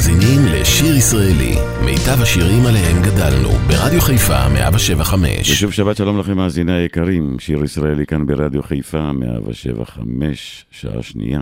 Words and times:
מאזינים 0.00 0.40
לשיר 0.46 0.96
ישראלי, 0.96 1.54
מיטב 1.84 2.22
השירים 2.22 2.66
עליהם 2.66 3.02
גדלנו, 3.02 3.48
ברדיו 3.48 4.00
חיפה 4.00 4.48
175. 4.48 5.50
ושוב 5.50 5.72
שבת 5.72 5.96
שלום 5.96 6.18
לכם 6.18 6.36
מאזיני 6.36 6.72
היקרים, 6.72 7.36
שיר 7.38 7.64
ישראלי 7.64 8.06
כאן 8.06 8.26
ברדיו 8.26 8.62
חיפה 8.62 9.12
175, 9.12 10.66
שעה 10.70 11.02
שנייה. 11.02 11.40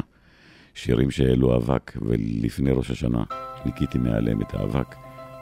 שירים 0.75 1.11
שהעלו 1.11 1.57
אבק, 1.57 1.93
ולפני 2.03 2.71
ראש 2.71 2.91
השנה 2.91 3.23
ניקיתי 3.67 3.99
מעליהם 3.99 4.43
את 4.43 4.55
האבק, 4.55 4.95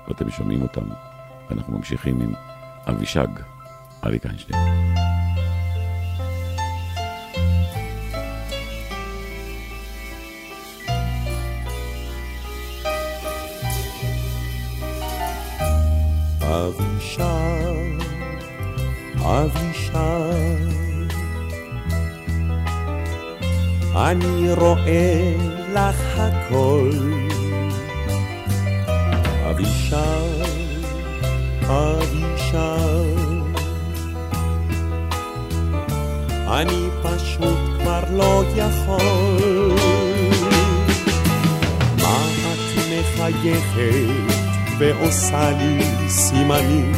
ואתם 0.08 0.30
שומעים 0.30 0.62
אותם. 0.62 0.86
ואנחנו 1.50 1.78
ממשיכים 1.78 2.20
עם 2.20 2.32
אבישג, 2.88 3.28
אריק 4.04 4.26
איינשטיין. 4.26 4.58
אבישי, 16.48 17.23
אבישי, 19.18 19.91
אני 23.96 24.52
רואה 24.52 25.34
לך 25.72 26.19
הכל. 26.19 26.91
אבישי, 29.50 29.96
אבישי, 31.62 32.56
אני 36.48 36.88
פשוט 37.02 37.58
כבר 37.80 38.05
לא 38.12 38.44
יכול. 38.56 39.77
מה 42.02 42.19
את 42.52 42.78
מחייכת? 42.91 44.35
ועושה 44.78 45.50
לי 45.50 46.08
סימנים, 46.08 46.92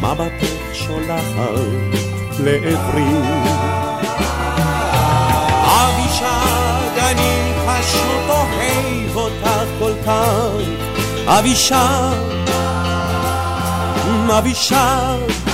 מבטך 0.00 0.54
שולחת 0.72 1.60
לעברי. 2.38 3.04
אבישג, 5.66 6.98
אני 6.98 7.52
פשוט 7.66 8.28
אוהב 8.28 9.16
אותך 9.16 9.50
כל 9.78 9.92
כך, 10.06 10.50
אבישג, 11.26 12.14
אבישג. 14.38 15.53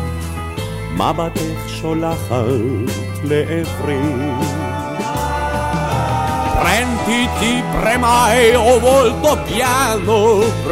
מבטך 0.92 1.68
שולחת 1.80 2.94
לעברי. 3.24 4.00
Prenditi 6.66 7.54
premai 7.72 8.40
o 8.70 8.72
volto 8.86 9.32
piano, 9.46 10.20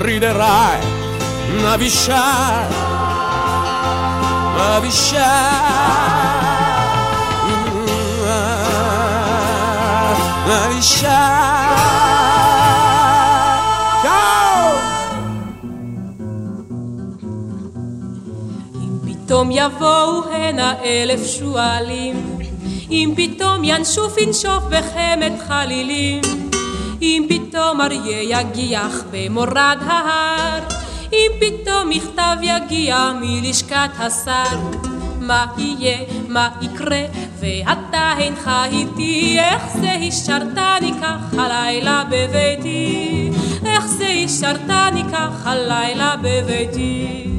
riderai, 0.04 0.80
navisciai, 1.62 2.66
navisciai. 4.56 5.94
האישה. 10.46 11.87
פתאום 19.29 19.49
יבואו 19.51 20.33
הנה 20.33 20.73
אלף 20.83 21.27
שועלים, 21.27 22.39
אם 22.91 23.13
פתאום 23.17 23.61
ינשוף 23.63 24.17
ינשוף 24.17 24.63
בחמת 24.69 25.31
חלילים, 25.47 26.21
אם 27.01 27.27
פתאום 27.29 27.81
אריה 27.81 28.39
יגיח 28.39 29.03
במורד 29.11 29.77
ההר, 29.87 30.59
אם 31.13 31.31
פתאום 31.39 31.89
מכתב 31.89 32.35
יגיע 32.41 33.11
מלשכת 33.21 33.89
השר, 33.99 34.57
מה 35.19 35.45
יהיה, 35.57 35.97
מה 36.27 36.49
יקרה, 36.61 37.01
ואתה 37.39 38.13
אינך 38.17 38.51
איתי, 38.71 39.39
איך 39.39 39.63
זה 39.81 39.91
השארתני 39.91 40.91
כך 41.01 41.39
הלילה 41.39 42.03
בביתי, 42.09 43.29
איך 43.65 43.85
זה 43.85 44.07
השארתני 44.25 45.03
כך 45.11 45.47
הלילה 45.47 46.15
בביתי. 46.21 47.38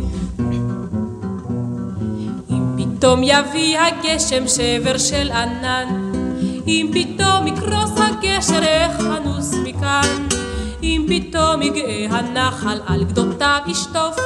פתאום 3.00 3.21
יביא 3.25 3.78
הגשם 3.78 4.49
שבר 4.49 4.99
של 4.99 5.31
ענן, 5.33 6.12
אם 6.66 6.91
פתאום 6.93 7.47
יקרוס 7.47 7.91
הגשר, 7.97 8.62
איך 8.62 9.00
אנוס 9.00 9.55
מכאן? 9.65 10.28
אם 10.83 11.06
פתאום 11.09 11.62
יגאה 11.62 12.06
הנחל 12.10 12.81
על 12.87 13.05
גדותיו 13.05 13.59
ישטוף, 13.66 14.16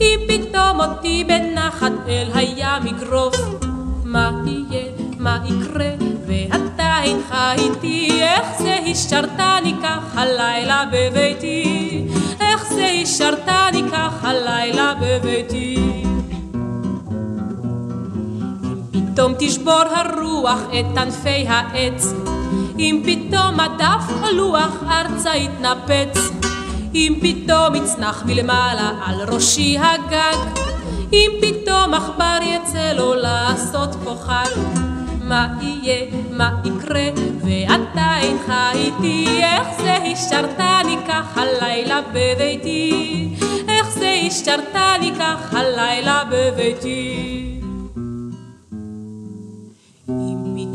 אם 0.00 0.20
פתאום 0.28 0.80
אותי 0.80 1.24
בנחת 1.24 1.92
אל 2.08 2.30
הים 2.34 2.86
יגרוף, 2.86 3.36
מה 4.04 4.30
יהיה, 4.46 4.84
מה 5.18 5.38
יקרה, 5.44 5.90
ואתה 6.26 7.02
אינך 7.02 7.34
איתי, 7.58 8.22
איך 8.22 8.48
זה 8.58 8.76
השארתני 8.90 9.74
כך 9.82 10.16
הלילה 10.16 10.84
בביתי, 10.92 12.04
איך 12.40 12.66
זה 12.68 12.86
השארתני 13.02 13.82
כך 13.92 14.24
הלילה 14.24 14.94
בביתי. 15.00 15.93
פתאום 19.14 19.34
תשבור 19.38 19.82
הרוח 19.94 20.60
את 20.70 20.98
ענפי 20.98 21.46
העץ, 21.48 22.12
אם 22.78 23.02
פתאום 23.04 23.60
הדף 23.60 24.04
או 24.22 24.36
לוח 24.36 24.82
ארצה 24.90 25.36
יתנפץ, 25.36 26.18
אם 26.94 27.14
פתאום 27.22 27.74
יצנח 27.74 28.22
מלמעלה 28.26 28.90
על 29.06 29.34
ראשי 29.34 29.78
הגג, 29.78 30.60
אם 31.12 31.30
פתאום 31.40 31.94
עכבר 31.94 32.38
יצא 32.42 32.92
לו 32.92 33.14
לעשות 33.14 33.94
פה 34.04 34.14
חג, 34.20 34.60
מה 35.22 35.48
יהיה, 35.60 36.06
מה 36.30 36.50
יקרה, 36.64 37.08
ואתה 37.44 38.14
אינך 38.20 38.52
איתי, 38.74 39.42
איך 39.42 39.68
זה 39.82 39.94
השארתני 39.94 40.96
כך 41.08 41.38
הלילה 41.38 42.00
בביתי, 42.12 43.28
איך 43.68 43.88
זה 43.90 44.14
השארתני 44.26 45.12
כך 45.18 45.54
הלילה 45.54 46.22
בביתי. 46.30 47.43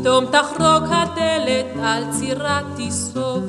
פתאום 0.00 0.26
תחרוק 0.26 0.84
הדלת 0.90 1.66
על 1.82 2.04
צירת 2.10 2.64
תסוף, 2.76 3.44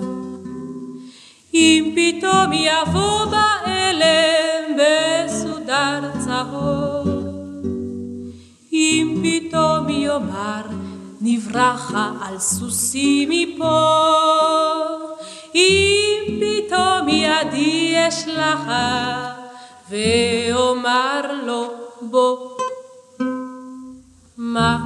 אם 1.54 1.96
פתאום 1.96 2.54
יבוא 2.54 3.26
באלם 3.26 4.78
בסודר 4.78 6.12
צהוב, 6.26 7.08
אם 8.74 9.24
פתאום 9.24 9.90
יאמר 9.90 10.62
נברחה 11.22 12.12
על 12.22 12.40
סוסי 12.40 13.26
מפה, 13.30 14.06
אם 15.56 16.40
פתאום 16.42 17.09
ידי 17.09 17.96
אשלחה 18.08 19.28
ואומר 19.90 21.22
לו 21.46 21.68
בוא, 22.02 22.38
מה 24.38 24.78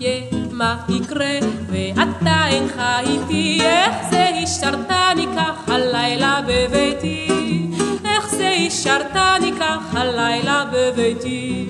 יהיה, 0.00 0.41
מה 0.52 0.76
יקרה, 0.88 1.38
ואתה 1.70 2.48
אינך 2.48 2.82
איתי, 3.00 3.58
איך 3.62 3.96
זה 4.10 4.28
השארתני 4.42 5.26
כך 5.36 5.68
הלילה 5.68 6.40
בביתי, 6.48 7.28
איך 8.04 8.30
זה 8.30 8.48
השארתני 8.66 9.52
כך 9.60 9.94
הלילה 9.94 10.64
בביתי, 10.72 11.66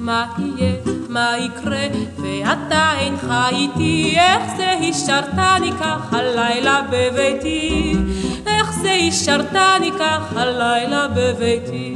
מה 0.00 0.26
יהיה, 0.38 0.72
מה 1.08 1.34
יקרה, 1.38 1.86
ואתה 2.16 2.92
אינך 2.98 3.34
איתי, 3.52 4.14
איך 4.16 4.42
זה 4.56 4.70
השארתני 4.70 5.72
כך 5.80 6.12
הלילה 6.12 6.82
בביתי, 6.90 7.94
איך 8.46 8.72
זה 8.72 8.90
השארתני 8.90 9.90
כך 9.98 10.36
הלילה 10.36 11.08
בביתי. 11.16 11.94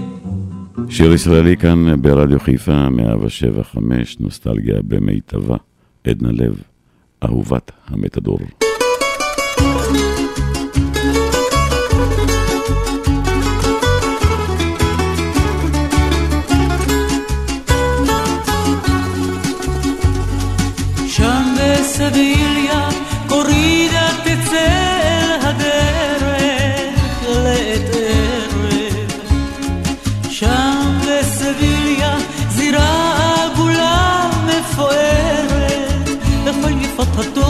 שיר 0.88 1.12
ישראלי 1.12 1.56
כאן 1.56 2.02
ברדיו 2.02 2.40
חיפה, 2.40 2.88
175, 2.88 4.16
נוסטלגיה 4.20 4.76
במיטבה, 4.82 5.56
עדנה 6.04 6.32
לב, 6.32 6.62
אהובת 7.24 7.70
המתדור. 7.86 8.38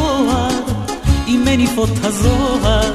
התואר 0.02 0.60
עם 1.26 1.44
מניפות 1.44 1.90
הזוהר, 2.02 2.92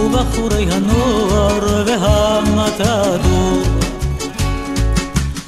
ובחורי 0.00 0.66
הנוער 0.70 1.84
והמתדור. 1.86 3.62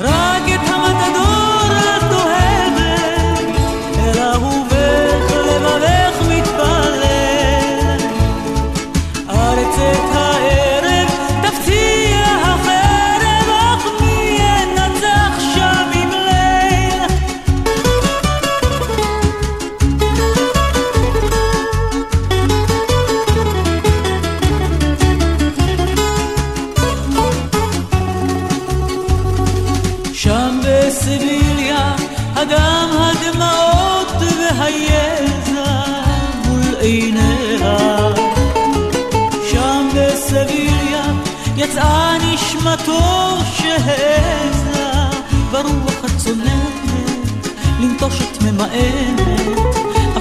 רק 0.00 0.42
את 0.54 0.68
המתדור 0.68 1.39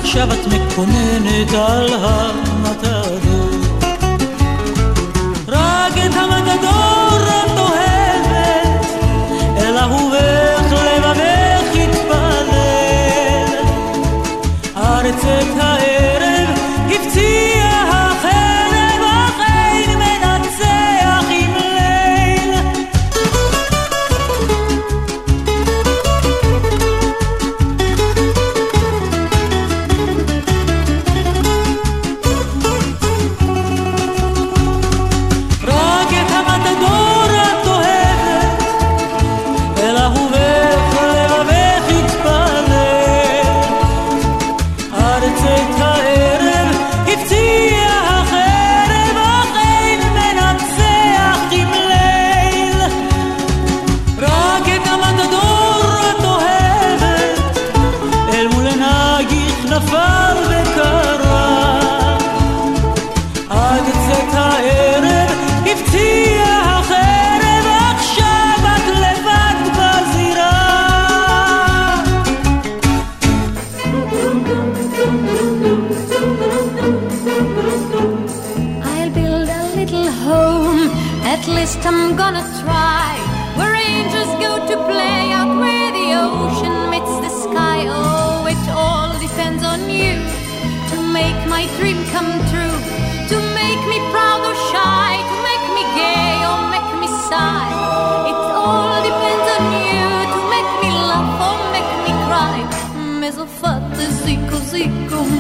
עכשיו 0.10 0.30
את 0.34 0.48
מקוננת 0.48 1.54
על 1.54 1.94
המתדור 1.94 3.39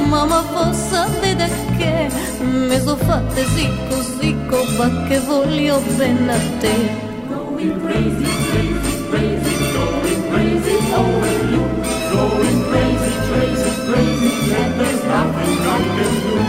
mamma 0.10 0.42
possa 0.42 1.06
sapere 1.06 1.50
che 1.78 2.10
mi 2.42 2.80
sono 2.80 2.96
fatta 2.96 3.42
sì 3.56 3.70
così 3.88 4.36
come 4.50 5.08
che 5.08 5.20
voglio 5.20 5.80
bene 5.98 6.34
a 6.34 6.40
te. 6.60 7.08
Going 7.28 7.80
crazy 7.82 8.26
crazy 8.50 8.94
crazy 9.10 9.56
going 9.74 10.22
crazy 10.30 10.76
over 10.94 11.34
you. 11.52 11.64
Going 12.12 12.60
crazy 12.70 13.12
crazy 13.30 13.72
crazy 13.86 14.32
and 14.56 14.74
there's 14.80 15.04
nothing 15.04 15.58
I 15.62 15.80
can 15.96 16.14
do 16.24 16.40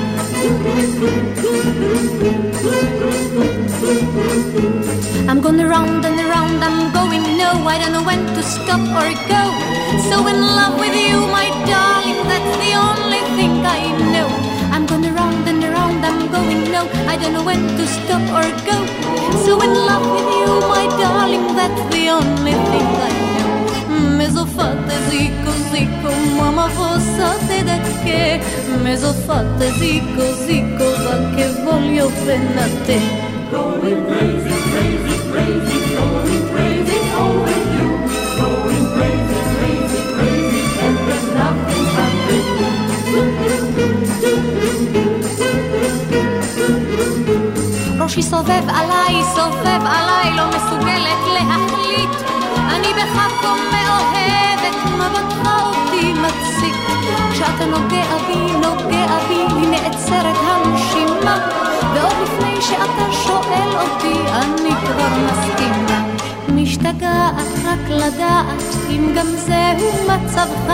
I'm 5.29 5.41
going 5.41 5.61
around 5.61 6.05
and 6.05 6.19
around, 6.19 6.63
I'm 6.65 6.93
going 6.93 7.23
no, 7.37 7.51
I 7.69 7.79
don't 7.79 7.93
know 7.93 8.03
when 8.03 8.27
to 8.35 8.43
stop 8.43 8.81
or 8.81 9.13
go. 9.29 9.43
So 10.09 10.27
in 10.27 10.41
love 10.41 10.79
with 10.81 10.95
you, 10.95 11.21
my 11.29 11.49
darling, 11.67 12.27
that's 12.27 12.57
the 12.57 12.75
only 12.75 13.00
go. 16.85 16.91
I 17.09 17.17
don't 17.17 17.33
know 17.33 17.45
when 17.45 17.61
to 17.77 17.87
stop 17.87 18.23
or 18.39 18.49
go. 18.69 18.79
So 19.45 19.61
in 19.61 19.75
love 19.75 20.07
with 20.15 20.31
you, 20.41 20.53
my 20.75 20.87
darling, 21.01 21.47
that's 21.57 21.83
the 21.95 22.05
only 22.19 22.57
thing 22.71 22.89
I 23.09 23.13
know. 23.35 23.51
Μες 24.17 24.33
zico, 25.09 25.53
zico, 25.71 26.11
mamma 26.37 26.45
μάμα 26.45 26.67
φωσάτε 26.77 27.59
da 27.69 27.77
che 28.05 28.41
Μες 28.83 29.03
οφάτε 29.03 29.67
ζήκω, 29.79 30.27
ζήκω, 30.47 30.89
da 31.05 31.15
che 31.35 31.47
voglio 31.65 32.07
penate 32.25 32.99
Going 33.53 34.03
crazy, 34.09 34.57
crazy, 34.73 35.17
crazy, 35.31 35.79
going 35.97 36.25
crazy 36.27 36.50
ראשי 48.11 48.23
סובב 48.23 48.63
עליי, 48.69 49.23
סובב 49.35 49.83
עליי, 49.87 50.37
לא 50.37 50.49
מסוגלת 50.49 51.23
להחליט. 51.35 52.11
אני 52.57 52.89
בך 52.95 53.43
כה 53.43 53.55
מאוהבת, 53.73 54.77
מבטך 54.87 55.49
אותי 55.49 56.13
מציק. 56.13 56.75
כשאתה 57.33 57.65
נוגע 57.67 58.17
בי, 58.27 58.53
נוגע 58.53 59.19
בי, 59.29 59.55
לי 59.55 59.67
נעצרת 59.67 60.37
הנשימה. 60.43 61.49
ועוד 61.95 62.13
לפני 62.23 62.61
שאתה 62.61 63.13
שואל 63.13 63.69
אותי, 63.81 64.21
אני 64.31 64.71
כבר 64.71 65.09
מסכימה. 65.27 66.05
משתגעת 66.49 67.65
רק 67.65 67.89
לדעת 67.89 68.63
אם 68.91 69.13
גם 69.17 69.27
זהו 69.27 69.93
מצבך, 70.09 70.73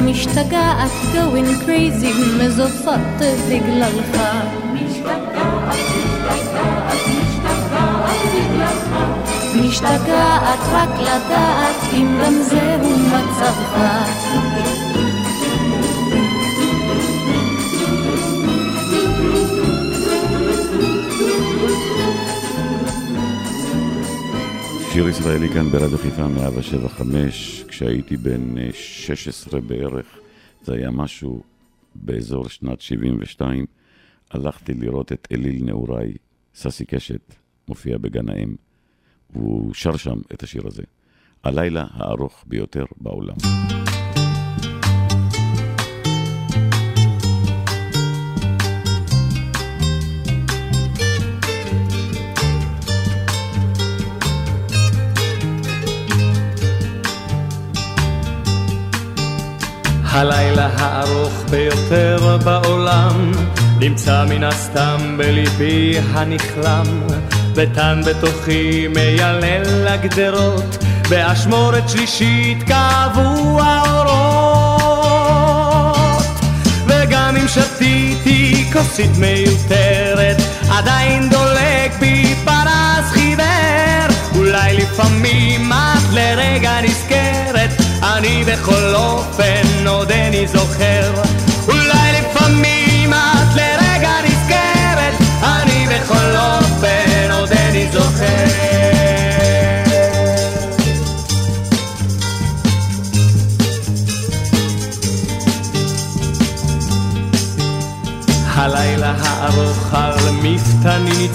משתגעת 0.00 0.90
going 1.14 1.66
crazy 1.66 2.14
מזופת 2.38 3.24
בגללך. 3.48 4.63
משתגעת 9.74 10.58
רק 10.72 10.88
לדעת 11.00 11.92
אם 11.92 12.18
גם 12.22 12.32
זהו 12.42 12.98
מצבך. 12.98 13.78
שיר 24.92 25.08
ישראלי 25.08 25.48
כאן 25.48 25.70
ברדיו 25.70 25.98
חיפה 25.98 26.26
175, 26.26 27.64
כשהייתי 27.68 28.16
בן 28.16 28.72
16 28.72 29.60
בערך, 29.60 30.06
זה 30.62 30.74
היה 30.74 30.90
משהו 30.90 31.42
באזור 31.94 32.48
שנת 32.48 32.80
72, 32.80 33.66
הלכתי 34.30 34.74
לראות 34.74 35.12
את 35.12 35.28
אליל 35.32 35.64
נעוריי, 35.64 36.12
ססי 36.54 36.84
קשת, 36.84 37.34
מופיע 37.68 37.98
בגן 37.98 38.28
האם. 38.28 38.54
והוא 39.34 39.74
שר 39.74 39.96
שם 39.96 40.18
את 40.34 40.42
השיר 40.42 40.62
הזה. 40.66 40.82
הלילה 41.44 41.84
הארוך 41.90 42.44
ביותר 42.46 42.84
בעולם. 43.00 43.34
הלילה 60.14 60.66
הארוך 60.66 61.44
ביותר 61.50 62.38
בעולם 62.44 63.32
נמצא 63.78 64.24
מן 64.28 64.44
הסתם 64.44 65.16
בליבי 65.18 65.98
הנכלם 65.98 66.84
ותן 67.54 68.00
בתוכי 68.06 68.88
מיילל 68.88 69.62
לגדרות 69.84 70.84
באשמורת 71.08 71.88
שלישית 71.88 72.62
כאבו 72.62 73.60
האורות. 73.60 75.04
וגם 76.86 77.36
אם 77.36 77.48
שתיתי 77.48 78.64
כוסית 78.72 79.10
מיותרת 79.18 80.36
עדיין 80.70 81.30
דולק 81.30 81.92
בי 82.00 82.34
פרס 82.44 83.10
חיוור. 83.10 83.44
אולי 84.36 84.76
לפעמים 84.76 85.72
את 85.72 86.12
לרגע 86.12 86.80
נזכרת 86.82 87.70
אני 88.02 88.44
בכל 88.44 88.94
אופן 88.94 89.86
עודני 89.86 90.46
זוכר 90.46 91.12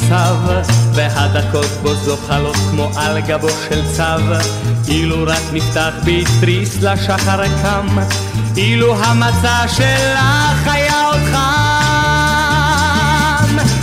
ניצב, 0.01 0.35
והדקות 0.93 1.69
בו 1.81 1.95
זוחלות 1.95 2.55
כמו 2.71 2.89
על 2.95 3.19
גבו 3.19 3.49
של 3.69 3.81
צב. 3.97 4.21
אילו 4.87 5.23
רק 5.27 5.41
נפתח 5.53 5.93
בי 6.03 6.23
תריס 6.39 6.81
לשחר 6.81 7.43
קם, 7.61 7.87
אילו 8.57 8.95
המצע 8.95 9.67
שלך 9.67 10.67
היה 10.67 11.05
עוד 11.05 11.19
חם. 11.31 11.39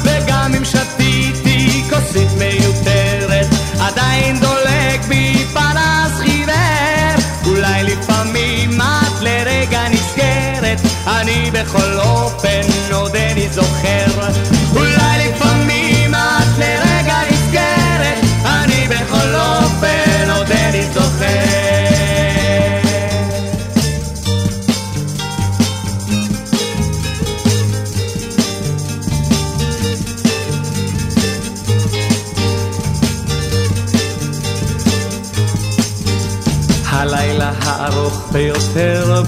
וגם 0.02 0.54
אם 0.56 0.64
שתיתי 0.64 1.82
כוסית 1.90 2.28
מיותרת, 2.38 3.46
עדיין 3.80 4.40
דולק 4.40 5.04
בי 5.08 5.44
פרס 5.52 6.12
חיוור. 6.18 7.16
אולי 7.46 7.85
לפעמים 7.85 8.80
את 8.80 9.23
לרגע 9.23 9.88
נזכרת, 9.88 10.80
אני 11.06 11.50
בכל 11.52 11.99
אופן 12.00 12.61
עודני 12.92 13.49
זוכר. 13.52 14.55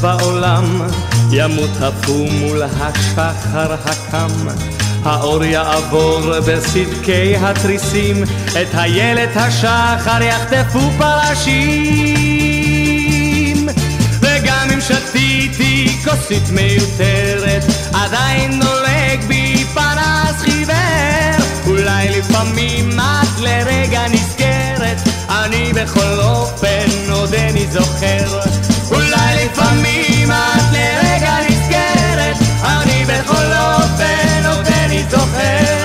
בעולם. 0.00 0.83
ימות 1.33 1.71
הפום 1.81 2.31
מול 2.31 2.62
השחר 2.62 3.73
הקם. 3.85 4.49
האור 5.05 5.45
יעבור 5.45 6.21
בסדקי 6.47 7.37
התריסים. 7.37 8.23
את 8.62 8.69
הילד 8.73 9.28
השחר 9.35 10.23
יחטפו 10.23 10.81
פרשים. 10.99 11.59
וגם 14.21 14.69
אם 14.75 14.81
שתיתי 14.81 15.97
כוסית 16.05 16.50
מיותרת 16.50 17.64
עדיין 17.93 18.61
דולק 18.61 19.25
בי 19.26 19.64
פרס 19.75 20.38
חיוור. 20.38 21.38
אולי 21.67 22.09
לפעמים 22.19 22.90
את 22.97 23.40
לרגע 23.40 24.09
נזכרת. 24.09 24.99
אני 25.28 25.73
בכל 25.73 26.21
אופן 26.21 26.87
עודני 27.11 27.67
זוכר 27.67 28.40
אולי 28.90 29.45
לפעמים 29.45 30.30
את 30.30 30.73
לרגע 30.73 31.35
נזכרת 31.49 32.37
אני 32.64 33.04
בכל 33.04 33.47
אופן 33.52 34.47
עודני 34.47 35.04
זוכר 35.11 35.77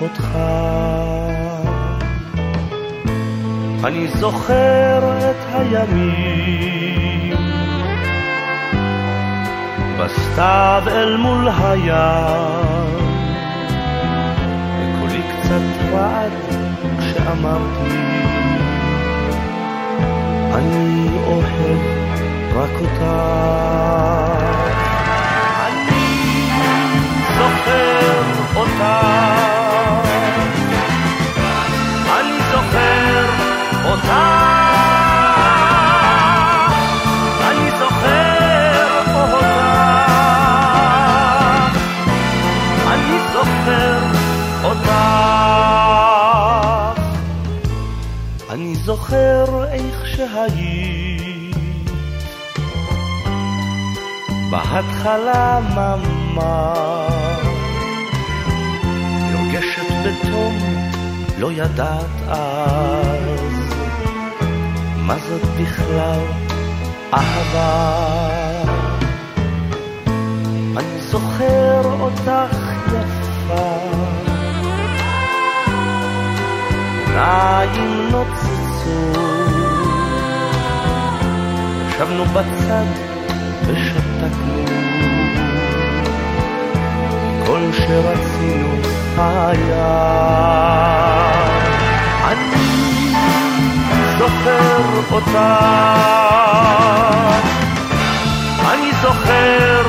אותך. 0.00 0.38
אני 3.84 4.08
זוכר 4.08 5.30
את 5.30 5.36
הימים 5.54 7.36
בסתיו 9.98 10.82
אל 10.86 11.16
מול 11.16 11.48
הים, 11.48 12.98
וקולי 14.78 15.22
קצת 15.22 15.92
רעד 15.92 16.32
כשאמרתי, 16.98 17.98
אני 20.54 21.08
אוהב 21.26 21.80
רק 22.54 22.70
אותך. 22.80 23.02
אני 25.66 26.50
זוכר 27.38 28.22
אותך, 28.56 28.80
זוכר 48.88 49.64
איך 49.72 50.06
שהיית 50.06 51.56
בהתחלה 54.50 55.60
ממש. 55.74 57.18
נרגשת 59.32 59.92
בתום 60.04 60.58
לא 61.38 61.52
ידעת 61.52 62.28
אז 62.28 63.17
מה 65.08 65.16
זאת 65.18 65.42
בכלל 65.60 66.20
אהבה? 67.14 68.08
אני 70.76 71.00
זוכר 71.00 71.80
אותך 72.00 72.56
יפה. 72.86 73.78
עיניים 77.06 78.10
נוצצו. 78.10 79.20
ישבנו 81.88 82.24
בצד 82.24 82.86
ושתקנו. 83.66 84.64
כל 87.46 87.70
שרצינו 87.72 88.74
היה 89.16 90.38
זוכר 94.18 95.00
אותה 95.12 95.58
אני 98.70 98.92
זוכר 99.02 99.82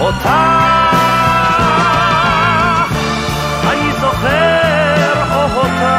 אותה 0.00 0.58
אני 3.70 3.92
זוכר 4.00 5.34
אותה 5.34 5.98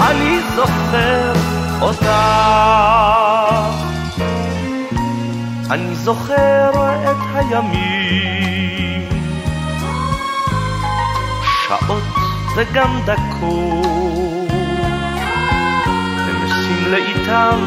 אני 0.00 0.40
זוכר 0.54 1.32
אותה 1.80 2.46
אני 5.70 5.94
זוכר 5.94 6.70
את 7.10 7.16
הימים. 7.34 9.08
שעות 11.66 12.02
וגם 12.56 13.00
דקות 13.04 14.35
לאיתם 16.90 17.58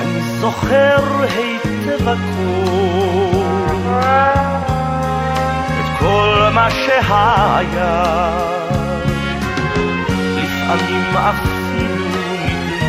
אני 0.00 0.20
זוכר 0.40 1.22
היטב 1.22 2.08
הכל 2.08 3.46
את 5.80 5.98
כל 5.98 6.48
מה 6.54 6.68
שהיה. 6.70 8.04
לפעמים 10.36 11.16
אפילו 11.16 12.06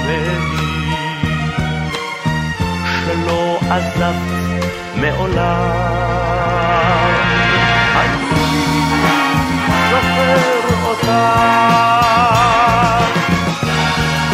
נדמה 0.08 0.98
שלא 3.06 3.60
עזבת 3.70 4.38
מעולם. 4.96 6.27
זוכר 10.18 10.88
אותה, 10.88 11.34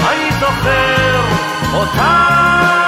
אני 0.10 0.32
זוכר 0.40 1.22
אותה, 1.74 2.83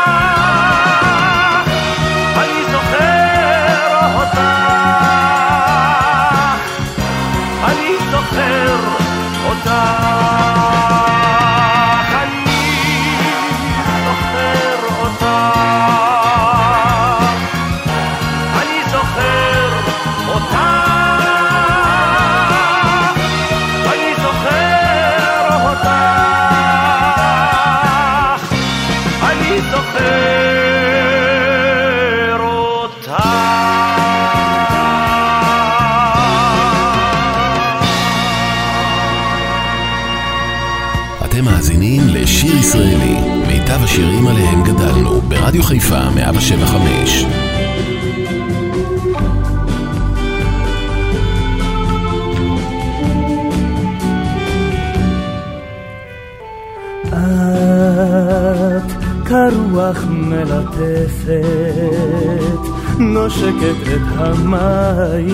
נושקת 63.36 63.82
את 63.94 64.02
המים, 64.18 65.28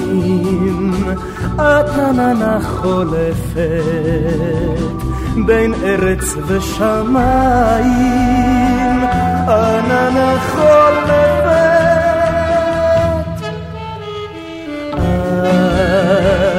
את 1.56 1.90
עננה 1.90 2.60
חולפת 2.62 3.58
בין 5.46 5.74
ארץ 5.84 6.36
ושמיים, 6.48 7.92
עננה 9.48 10.38
חולפת. 10.52 11.42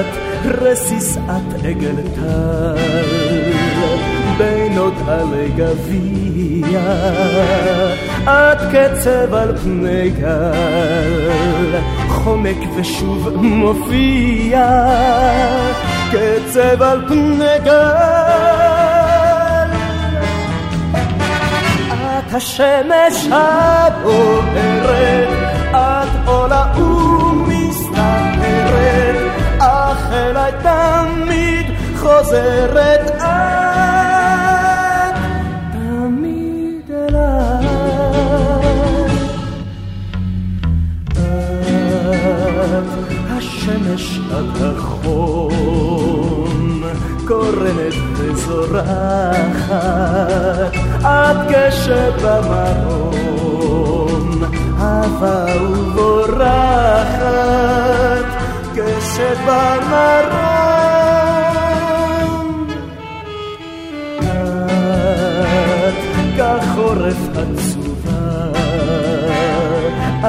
את 0.00 0.12
רסיסת 0.44 1.46
עגל 1.64 1.96
טל. 2.14 3.42
בין 4.38 4.78
עוד 4.78 4.94
עלי 5.08 5.50
גביע 5.56 6.80
את 8.24 8.58
קצב 8.72 9.34
על 9.34 9.56
פני 9.56 10.10
גל 10.10 11.78
חומק 12.08 12.56
ושוב 12.76 13.28
מופיע 13.36 14.68
קצב 16.10 16.82
על 16.82 17.08
פני 17.08 17.58
גל. 17.64 17.82
את 21.92 22.34
השמש 22.34 23.28
הבוערת 23.30 25.28
את 25.70 26.28
עולה 26.28 26.64
ומסתערת 26.76 28.02
אך 29.58 30.12
אליי 30.12 30.52
תמיד 30.62 31.66
חוזרת 31.96 33.11
כשבמרום 52.42 54.42
אהבה 54.80 55.44
ובורחת 55.70 57.18
כשבמרום. 58.74 60.42
את 65.88 66.00
כחורף 66.36 67.22
עצובה 67.36 68.52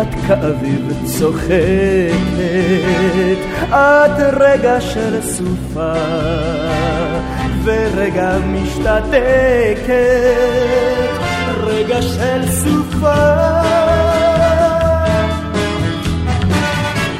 את 0.01 0.11
כאביב 0.27 0.85
צוחקת, 1.05 2.21
את 3.69 4.17
רגע 4.39 4.81
של 4.81 5.21
סופה, 5.21 5.93
ורגע 7.63 8.37
משתתקת, 8.45 9.83
רגע 11.83 12.01
של 12.01 12.47
סופה. 12.47 13.23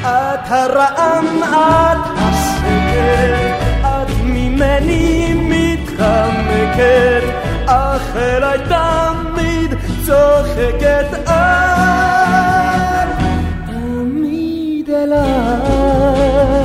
את 0.00 0.50
הרעם, 0.50 1.42
את 1.42 2.06
השקט, 2.16 3.62
את 3.82 4.10
ממני 4.24 5.34
מתחמקת, 5.34 7.22
אך 7.66 8.16
אליי 8.16 8.58
תמיד 8.68 9.74
צוחקת 10.06 11.28
את, 11.28 13.08
תמיד 13.66 14.90
אליי. 14.90 16.63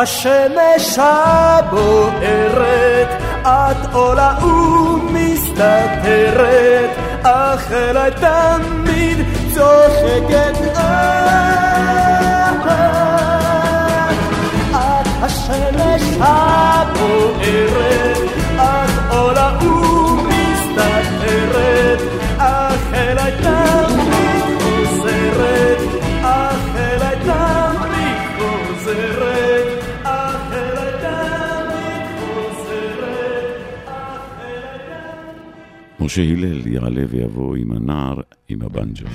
השמש 0.00 0.98
הבוערת, 0.98 1.88
את 3.42 3.94
עולה 3.94 4.34
ומסתתרת, 4.44 5.70
אך 7.22 7.72
אליי 7.72 8.10
תמיד 8.10 9.26
צוחקת 9.54 10.56
את 10.62 10.78
השמש 15.22 16.02
הבוערת, 16.20 18.18
את 18.56 18.87
משה 36.08 36.22
הלל 36.22 36.66
יעלה 36.66 37.02
ויבוא 37.08 37.56
עם 37.56 37.72
הנער 37.72 38.20
עם 38.48 38.62
הבנג'ו. 38.62 39.06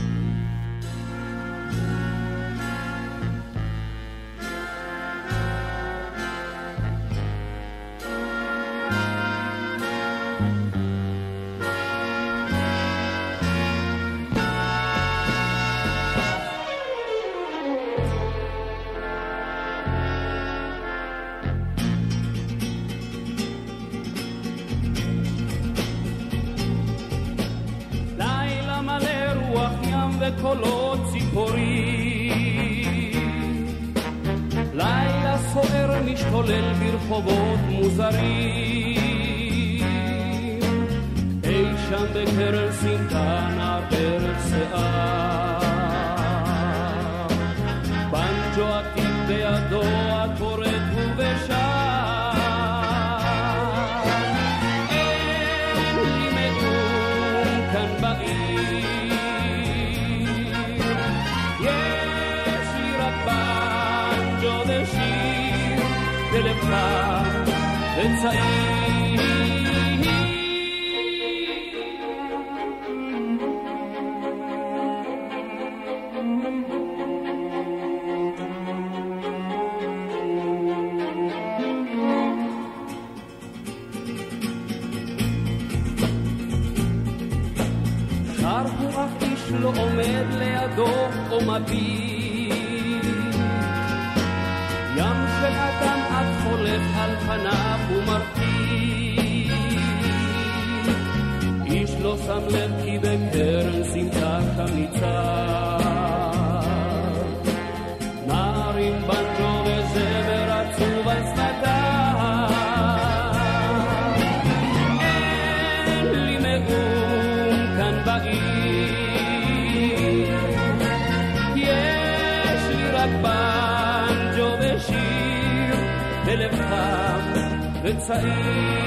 Prince 127.94 128.10
Ali. 128.10 128.83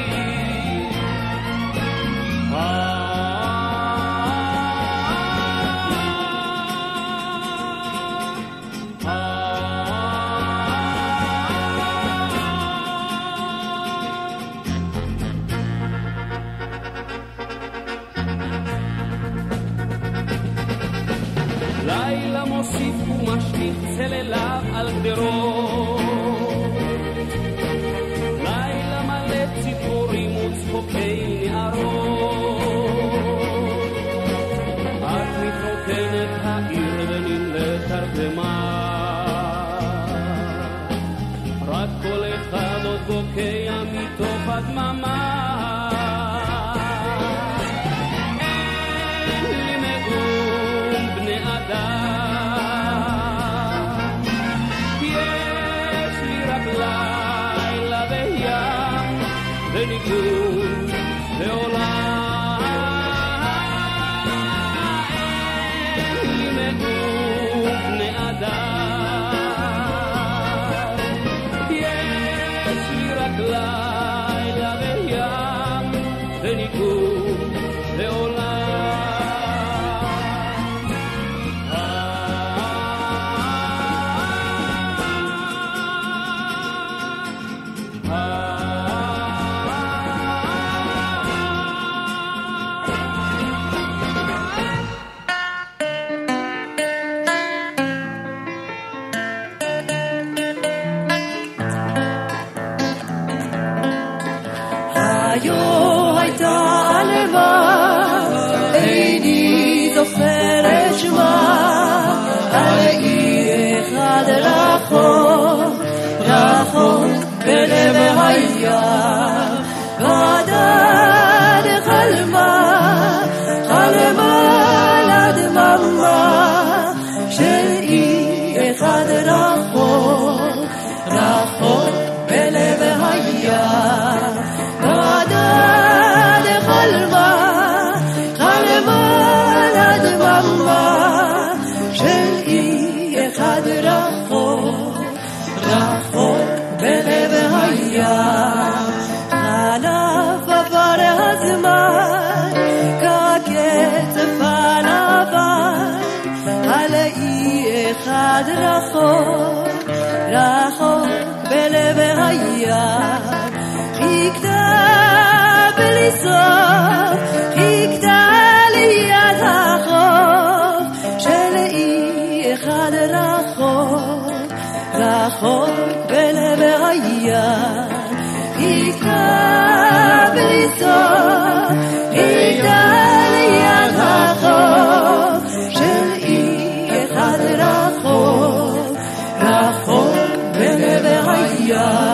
Yeah. 191.66 192.05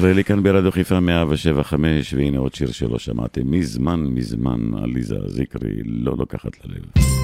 ישראלי 0.00 0.24
כאן 0.24 0.42
ברדיו 0.42 0.72
חיפה 0.72 1.00
175, 1.00 2.14
והנה 2.14 2.38
עוד 2.38 2.54
שיר 2.54 2.70
שלא 2.70 2.98
שמעתם 2.98 3.50
מזמן 3.50 4.00
מזמן, 4.00 4.60
עליזה 4.82 5.16
זיקרי, 5.26 5.82
לא 5.84 6.14
לוקחת 6.18 6.64
ללב. 6.64 7.19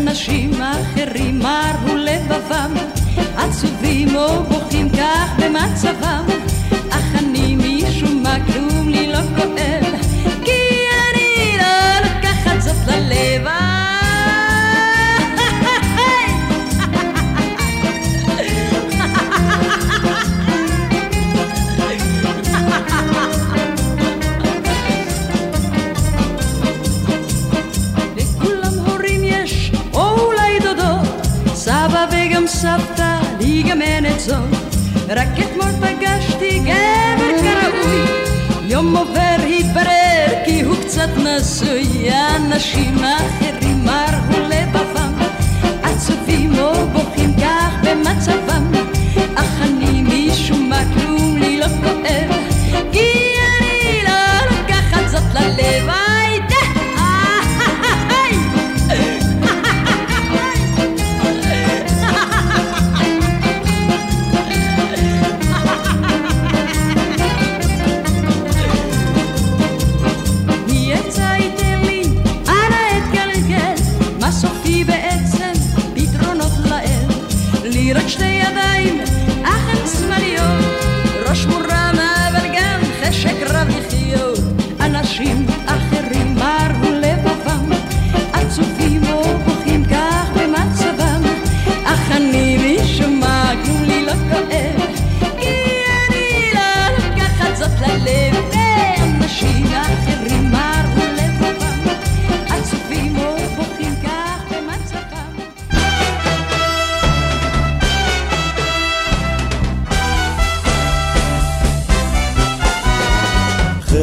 אנשים 0.00 0.50
אחרים 0.62 1.38
מרו 1.38 1.91
עובר 39.02 39.36
התברר 39.58 40.44
כי 40.44 40.60
הוא 40.60 40.76
קצת 40.76 41.08
נשוי, 41.16 42.10
אנשים 42.36 42.96
אחרים 43.04 43.84
מרו 43.84 44.40
לבבם, 44.48 45.12
עצובים 45.82 46.52
או 46.58 46.71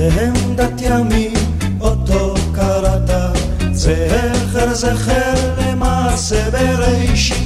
והם 0.10 0.34
דת 0.56 0.82
ימים 0.82 1.34
אותו 1.82 2.34
קראת, 2.56 3.10
זכר 3.72 4.74
זכר 4.74 5.34
למעשה 5.58 6.50
בראשית, 6.52 7.39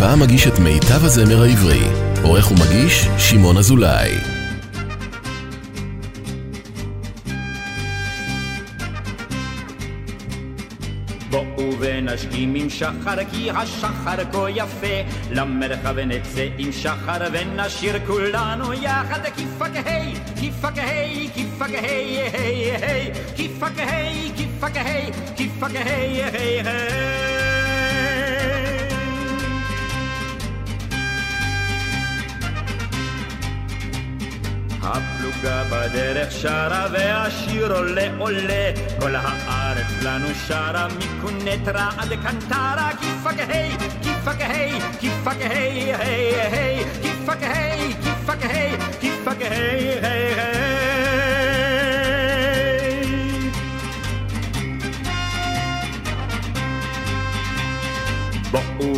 חיפה 0.00 0.16
מגיש 0.16 0.46
את 0.46 0.58
מיטב 0.58 1.04
הזמר 1.04 1.42
העברי. 1.42 1.80
עורך 2.22 2.50
ומגיש, 2.50 3.08
שמעון 3.18 3.56
אזולאי. 3.56 4.10
בואו 11.30 11.72
ונשכים 11.78 12.54
עם 12.54 12.70
שחר, 12.70 13.24
כי 13.32 13.50
השחר 13.50 14.24
כה 14.32 14.50
יפה. 14.50 14.86
למרחב 15.30 15.98
נצא 15.98 16.46
עם 16.58 16.72
שחר 16.72 17.26
ונשיר 17.32 17.96
כולנו 18.06 18.72
יחד. 18.72 19.20
כיפה 19.36 19.64
כהי, 19.68 20.14
כיפה 20.40 20.68
כהי, 20.70 21.28
כיפה 21.34 21.64
כהי, 21.64 22.18
היי 22.32 22.70
היי, 22.70 23.12
כיפה 23.36 23.66
כהי, 23.76 24.32
כיפה 24.36 24.70
כהי, 24.70 25.10
כיפה 25.36 25.66
כהי, 25.68 26.22
היי 26.22 26.62
היי. 26.62 27.29
הפלוגה 35.44 35.64
בדרך 35.64 36.32
שרה 36.32 36.86
והשיר 36.92 37.72
עולה 37.72 38.08
עולה. 38.18 38.72
כל 39.00 39.16
הארץ 39.16 39.86
לנו 40.02 40.28
שרה 40.46 40.86
מקונטרה 40.88 41.90
עד 41.98 42.08
קנטרה 42.08 42.90
כיפה 43.00 43.30
כהי, 43.30 43.70
כיפה 44.02 44.34
כהי, 44.34 44.80
כיפה 45.00 45.30
כהי, 45.30 45.94
היי 45.94 46.40
היי. 46.40 46.84
כיפה 47.02 47.32
כהי, 47.36 47.94
כיפה 48.02 48.32
כהי, 48.36 48.76
כיפה 49.00 49.30
כהי, 49.34 49.48
היי 49.48 50.40
היי 50.40 50.79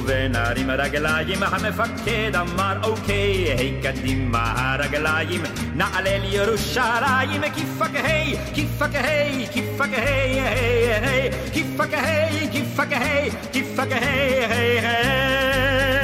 בואו 0.02 0.04
ונרים 0.06 0.72
רגליים, 0.72 1.44
המפקד 1.44 2.36
אמר 2.36 2.78
אוקיי, 2.84 3.54
היי 3.58 3.74
קדימה 3.84 4.54
הרגליים, 4.56 5.42
נעלה 5.76 6.18
לירושלים, 6.18 7.42
כיפה 7.56 7.86
כהי, 7.86 8.36
כיפה 8.54 8.86
כהי, 8.88 9.48
כיפה 9.54 9.84
כהי, 9.88 10.42
היי 10.42 10.94
היי, 10.94 11.32
כיפה 11.54 11.84
כהי, 11.88 12.48
כיפה 12.52 12.86
כהי, 12.86 13.30
כיפה 13.52 13.84
כהי, 13.86 14.46
היי 14.46 14.80
היי 14.80 16.01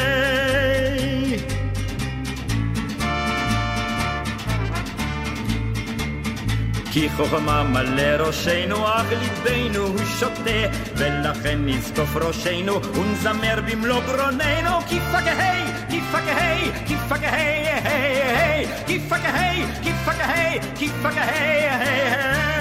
כי 6.91 7.09
חוכמה 7.09 7.63
מלא 7.63 8.25
ראשנו, 8.25 8.87
אך 8.87 9.05
ליבנו 9.09 9.79
הוא 9.79 9.99
שותה, 10.19 10.77
ולכן 10.95 11.59
נזקוף 11.65 12.15
ראשנו 12.15 12.81
ונזמר 12.83 13.59
במלוא 13.65 13.99
גרוננו, 13.99 14.81
כיפה 14.87 15.21
כהי, 15.21 15.63
כיפה 15.89 16.17
כהי, 16.19 16.71
כיפה 16.87 17.15
כהי, 17.15 18.65
כיפה 18.87 19.15
כהי, 19.17 19.65
כיפה 19.83 20.11
כהי, 20.11 20.59
כיפה 20.75 21.09
כהי, 21.11 22.56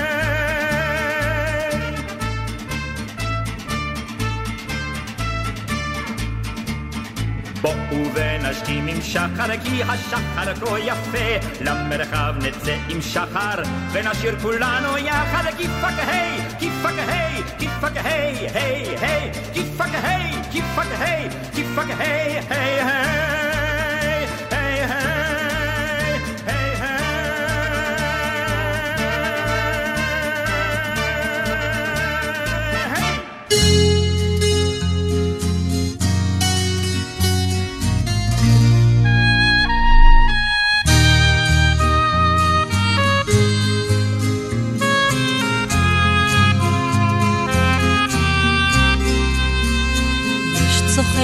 בואו 7.61 8.13
ונשכים 8.13 8.87
עם 8.87 9.01
שחר, 9.01 9.57
כי 9.63 9.83
השחר 9.83 10.55
כה 10.55 10.79
יפה. 10.79 11.47
למרחב 11.61 12.33
נצא 12.41 12.75
עם 12.89 13.01
שחר, 13.01 13.63
ונשיר 13.91 14.39
כולנו 14.41 14.97
יחד. 14.97 15.43
כיפה 15.57 15.87
כהי, 15.91 16.37
כיפה 16.59 16.89
כהי, 16.89 17.43
כיפה 17.59 17.89
כהי, 17.89 18.47
היי 18.53 18.97
היי, 19.01 19.31
כיפה 19.53 19.83
כהי, 19.83 20.31
כיפה 20.51 20.81
כהי, 20.81 21.29
כיפה 21.55 21.81
כהי, 21.81 22.39
היי 22.49 22.81
היי. 22.81 23.46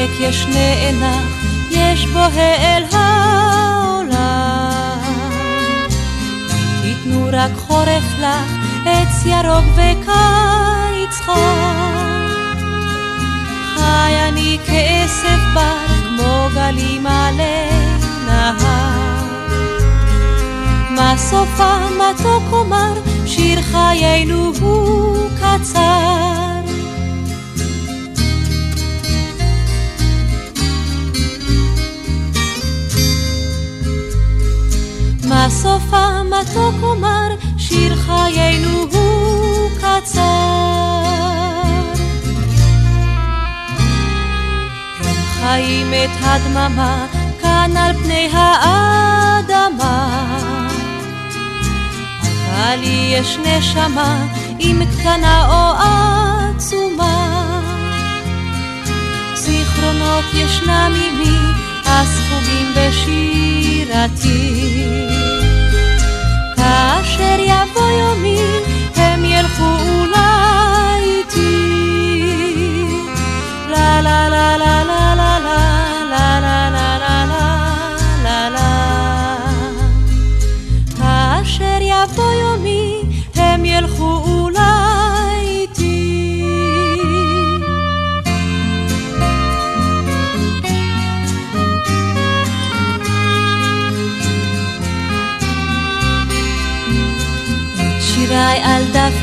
צוחק, 0.04 0.20
יש 0.20 0.46
נאנח, 0.46 1.24
יש 1.72 2.06
בו 2.06 2.20
העל 2.20 2.84
העולם. 2.92 4.14
תיתנו 6.82 7.30
רק 7.32 7.52
חורף 7.58 8.04
לך, 8.20 8.52
עץ 8.86 9.26
ירוק 9.26 9.66
וקיץ 9.76 11.20
חם. 11.26 12.28
חי 13.76 14.14
אני 14.30 14.58
כעשב 14.66 15.40
בר, 15.54 15.88
כמו 16.08 16.48
גלים 16.54 17.08
עלי 17.08 17.70
נהר. 18.26 19.24
מה 20.90 21.14
סופה 21.18 21.78
מתוק 21.90 22.44
אומר, 22.52 22.94
שיר 23.26 23.62
חיינו 23.62 24.52
הוא 24.62 25.30
קצר. 25.38 26.43
מה 35.44 35.50
סופה 35.50 36.24
מתוק 36.24 36.76
אומר, 36.84 37.28
שיר 37.58 37.96
חיינו 37.96 38.88
הוא 38.92 39.70
קצר. 39.78 40.24
הם 45.00 45.16
חיים 45.40 45.94
את 45.94 46.10
הדממה 46.22 47.06
כאן 47.42 47.78
על 47.78 47.94
פני 47.94 48.30
האדמה. 48.34 50.08
אבל 52.22 52.80
יש 52.84 53.38
נשמה, 53.38 54.26
אם 54.60 54.82
קטנה 54.92 55.48
או 55.48 55.74
עצומה. 56.56 57.60
זיכרונות 59.36 60.26
ישנם 60.34 60.92
עימי, 60.96 61.38
הספוגים 61.86 62.74
בשירתי. 63.84 64.88
כאשר 66.56 67.40
יבוא 67.40 67.90
יומי, 68.00 68.40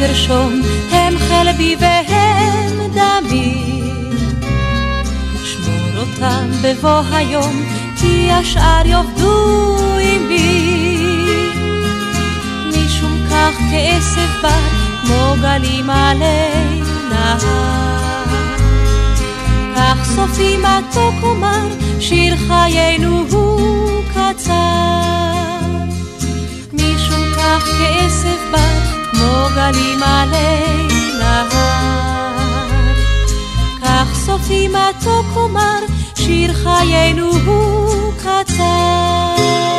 ארשום, 0.02 0.60
הם 0.90 1.18
חלבי 1.18 1.76
והם 1.80 2.90
דמי. 2.94 3.82
שמור 5.44 5.96
אותם 5.96 6.50
בבוא 6.62 7.00
היום, 7.12 7.62
כי 8.00 8.30
השאר 8.32 8.86
יאבדו 8.86 9.76
עימי. 9.98 11.06
משום 12.68 13.26
כך 13.30 13.54
כעשב 13.70 14.42
בר, 14.42 14.60
כמו 15.02 15.34
גלים 15.42 15.90
עלי 15.90 16.82
נהר. 17.10 17.38
כך 19.76 20.04
סופי 20.04 20.56
מתוק 20.56 21.14
אומר, 21.22 21.68
שיר 22.00 22.36
חיינו 22.36 23.24
הוא 23.30 24.02
קצר. 24.10 24.52
משום 26.72 27.24
כך 27.36 27.64
כעשב 27.64 28.52
בר, 28.52 28.89
כמו 29.20 29.48
גלים 29.54 30.02
עלי 30.02 30.88
נהר. 31.18 31.48
כך 33.82 34.14
סופי 34.14 34.68
מתוק 34.68 35.26
אומר, 35.36 35.78
שיר 36.14 36.52
חיינו 36.52 37.26
הוא 37.46 38.12
קצר. 38.16 39.69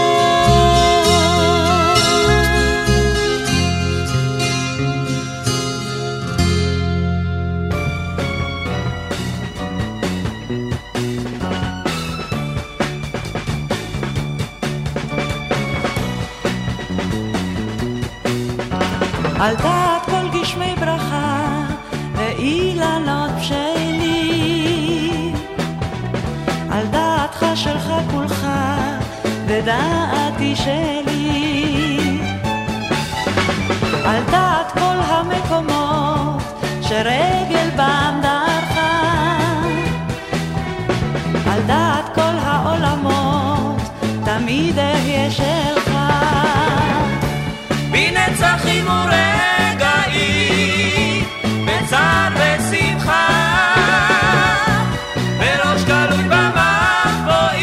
על 19.42 19.56
דעת 19.56 20.06
כל 20.06 20.39
גשמי 20.39 20.76
ברכה 20.80 21.66
ואילנות 22.16 23.32
בשלים 23.39 25.36
על 26.72 26.88
דעתך 26.88 27.46
שלך 27.56 27.92
כולך 28.12 28.48
ודעתי 29.48 30.56
שלי. 30.56 32.20
על 34.06 34.24
דעת 34.32 34.72
כל 34.72 34.98
המקומות 35.08 36.42
שרגל 36.82 37.70
בם 37.76 38.11
בנצחים 48.82 48.88
ורגעים, 50.17 51.25
בצער 51.65 52.34
ושמחה, 52.36 53.27
בראש 55.39 55.84
גלוי 55.84 56.23
במחבואים, 56.23 57.59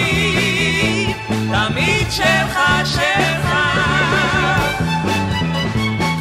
תמיד 1.53 2.07
שלך 2.11 2.59
שלך. 2.85 3.49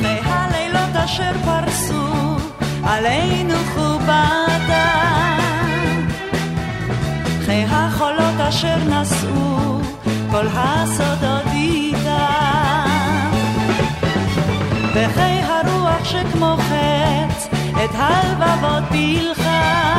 והלילות 0.02 0.96
אשר 1.06 1.32
פרסו 1.46 2.38
עלינו 2.84 3.56
חובתם, 3.74 5.38
חיי 7.46 7.66
החולות 7.70 8.40
אשר 8.50 8.78
נשאו 8.78 9.80
כל 10.32 10.48
הסודות 10.54 11.37
הרוח 16.44 16.58
שכמו 16.58 16.58
חץ 16.58 17.48
את 17.84 17.90
הלבבות 17.94 18.84
פילחה 18.92 19.98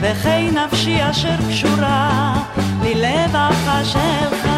וחיי 0.00 0.50
נפשי 0.50 1.10
אשר 1.10 1.36
קשורה 1.50 2.34
ללבך 2.82 3.80
שלך 3.84 4.48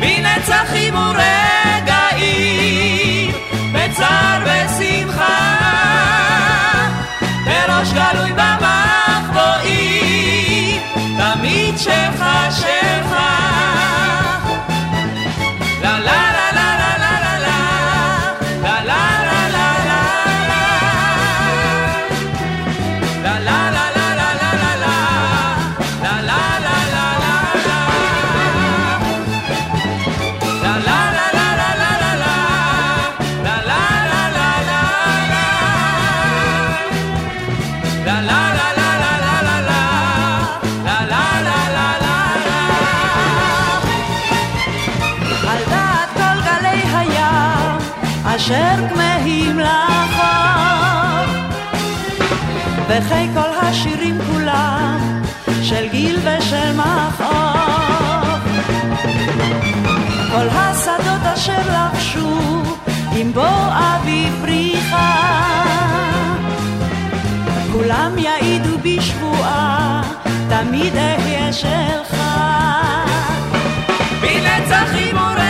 בנצחים 0.00 0.94
ורגעים, 0.94 2.40
בצער 3.72 4.42
ושמחה, 4.44 5.56
בראש 7.44 7.92
גלוי 7.92 8.32
במחבואים, 8.32 9.60
תמיד 11.18 11.78
שלך 11.78 12.24
שלך. 12.50 12.79
אשר 48.50 48.88
כמהים 48.88 49.58
לחור 49.58 51.34
וכי 52.88 53.28
כל 53.34 53.66
השירים 53.66 54.18
כולם 54.30 55.22
של 55.62 55.88
גיל 55.88 56.18
ושל 56.18 56.76
מחור 56.76 58.38
כל 60.30 60.48
השדות 60.52 61.26
אשר 61.34 61.62
לבשו 61.72 62.38
עם 63.16 63.32
בוא 63.32 63.68
אביב 63.70 64.38
פריחה 64.42 65.20
כולם 67.72 68.18
יעידו 68.18 68.78
בשבועה 68.78 70.02
תמיד 70.48 70.96
אהיה 70.96 71.52
שלך. 71.52 72.14
בנצחים 74.20 75.16
ורגעים 75.16 75.49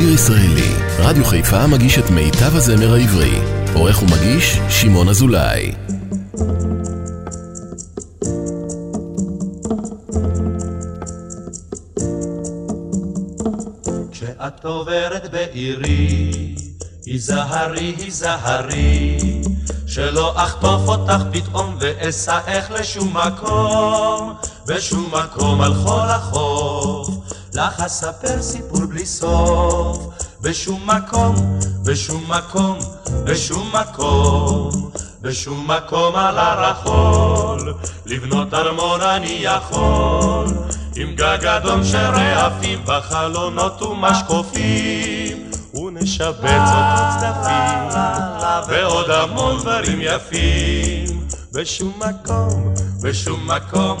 שיר 0.00 0.10
ישראלי, 0.10 0.74
רדיו 0.98 1.24
חיפה 1.24 1.66
מגיש 1.66 1.98
את 1.98 2.10
מיטב 2.10 2.56
הזמר 2.56 2.94
העברי. 2.94 3.38
עורך 3.74 4.02
ומגיש, 4.02 4.58
שמעון 4.68 5.08
אזולאי. 5.08 5.72
כשאת 14.12 14.64
עוברת 14.64 15.30
בעירי, 15.30 16.54
היזהרי, 17.06 17.94
היזהרי, 17.98 19.18
שלא 19.86 20.32
אחטוף 20.44 20.88
אותך 20.88 21.22
פתאום 21.32 21.76
ואסעך 21.80 22.70
לשום 22.70 23.16
מקום, 23.16 24.34
בשום 24.66 25.10
מקום 25.24 25.60
על 25.60 25.74
חול 25.74 26.08
החוף, 26.08 27.09
לך 27.54 27.80
אספר 27.80 28.42
סיפור 28.42 28.86
בלי 28.86 29.06
סוף, 29.06 29.98
בשום 30.40 30.90
מקום, 30.90 31.34
בשום 31.84 32.24
מקום, 32.32 32.78
בשום 33.24 33.72
מקום. 33.76 34.90
בשום 35.22 35.70
מקום 35.70 36.16
על 36.16 36.38
הרחול, 36.38 37.74
לבנות 38.06 38.54
ארמון 38.54 39.00
אני 39.00 39.38
יכול, 39.40 40.46
עם 40.96 41.14
גג 41.14 41.46
אדום 41.46 41.84
של 41.84 41.96
רעפים 41.96 42.78
בחלונות 42.84 43.82
ומשקופים, 43.82 45.50
ונשבץ 45.74 46.70
אותו 46.74 47.02
צדפים, 47.20 48.00
ועוד 48.68 49.10
המון 49.10 49.60
דברים 49.60 49.98
יפים. 50.02 51.26
בשום 51.52 51.92
מקום, 51.98 52.74
בשום 53.02 53.50
מקום, 53.50 53.96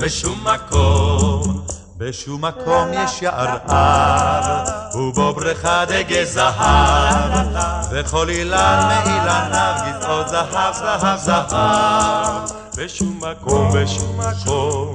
בשום 0.00 0.44
מקום. 0.44 1.64
בשום 2.04 2.44
מקום 2.44 2.88
יש 2.92 3.22
יער 3.22 3.56
הר, 3.66 4.64
ובו 4.94 5.32
בריכה 5.32 5.84
דגי 5.84 6.26
זהב, 6.26 7.46
וכל 7.90 8.28
אילן 8.28 8.88
מאילניו 8.88 9.74
גבעות 9.86 10.28
זהב, 10.28 10.74
זהב, 10.74 11.18
זהב. 11.18 12.50
בשום 12.76 13.20
מקום, 13.20 13.72
בשום 13.74 14.20
מקום, 14.20 14.94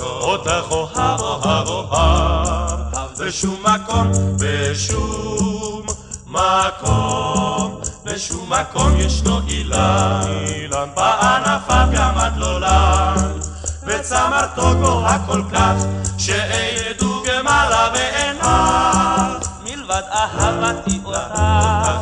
אותך 0.00 0.64
אוהב, 0.70 1.20
אוהב, 1.20 1.68
אוהב. 1.68 2.78
בשום 3.18 3.62
מקום, 3.62 4.10
בשום 4.38 5.86
מקום, 6.26 7.80
בשום 8.04 8.52
מקום 8.52 8.92
ישנו 8.96 9.40
אילן, 9.48 10.88
בענפיו 10.94 11.86
גם 11.92 12.12
הדלולן. 12.18 13.53
וצמרתו 13.86 14.74
גבוהה 14.74 15.26
כל 15.26 15.42
כך, 15.52 15.74
שאין 16.18 16.92
דוגם 16.98 17.48
עלה 17.48 17.90
בעיניו. 17.90 19.40
מלבד 19.64 20.02
אהבתי 20.12 21.00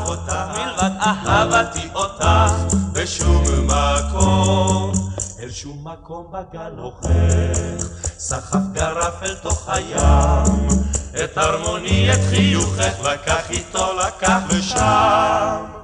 אותך, 0.06 0.32
מלבד 0.56 0.90
אהבתי 1.00 1.88
אותך, 1.94 2.52
בשום 2.92 3.44
מקום, 3.66 4.92
אל 5.42 5.50
שום 5.50 5.88
מקום 5.88 6.26
בגל 6.32 6.72
הוכח, 6.78 7.86
סחף 8.18 8.58
גרף 8.72 9.22
אל 9.22 9.34
תוך 9.34 9.68
הים, 9.68 10.68
את 11.24 11.38
הרמוני, 11.38 12.12
את 12.12 12.20
חיוכך, 12.30 12.92
לקח 13.04 13.50
איתו, 13.50 13.86
לקח 13.98 14.40
לשם. 14.50 15.81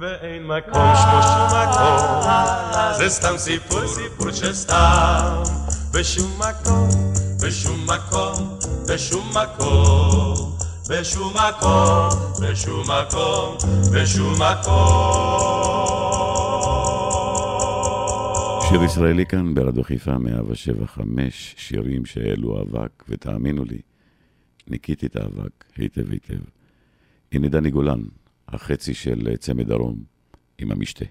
ואין 0.00 0.46
מקום 0.46 0.72
שמו 0.72 1.22
שום 1.22 1.46
מקום, 1.46 2.22
זה 2.98 3.08
סתם 3.08 3.36
סיפור, 3.36 3.86
סיפור 3.86 4.30
של 4.32 4.52
סתם. 4.52 5.42
בשום 5.94 6.30
מקום, 6.38 6.88
בשום 7.44 7.86
מקום, 7.86 8.58
בשום 8.88 9.28
מקום, 9.28 10.56
בשום 10.90 11.32
מקום, 11.34 12.08
בשום 12.42 12.80
מקום, 12.80 13.56
בשום 13.94 14.34
מקום. 14.34 14.72
שיר 18.68 18.82
ישראלי 18.82 19.26
כאן 19.26 19.54
ברדיו 19.54 19.82
חיפה 19.84 20.18
175, 20.18 21.54
שירים 21.58 22.06
שהעלו 22.06 22.62
אבק, 22.62 23.04
ותאמינו 23.08 23.64
לי, 23.64 23.78
ניקיתי 24.68 25.06
את 25.06 25.16
האבק 25.16 25.64
היטב 25.76 26.10
היטב. 26.10 26.38
הנה 27.32 27.48
דני 27.48 27.70
גולן, 27.70 28.00
החצי 28.52 28.94
של 28.94 29.36
צמד 29.38 29.68
דרום, 29.68 29.94
עם 30.58 30.72
המשתה. 30.72 31.04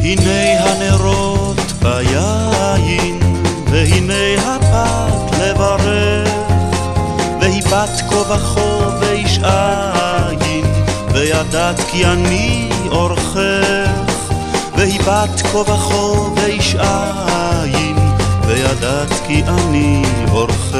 הנה 0.00 0.64
הנרות 0.64 1.56
ביין, 1.82 3.20
והנה 3.70 4.34
הפת 4.38 5.38
לברך, 5.40 6.28
והיא 7.40 7.62
בת 7.62 8.02
ויש 9.00 9.38
עין, 9.38 10.64
וידעת 11.12 11.80
כי 11.90 12.06
אני 12.06 12.68
אורכך, 12.88 13.90
והיא 14.76 15.00
בת 15.00 15.42
ואיש 16.36 16.74
עין, 16.74 17.91
וידעת 18.52 19.12
כי 19.26 19.42
אני 19.48 20.02
אורכך. 20.30 20.72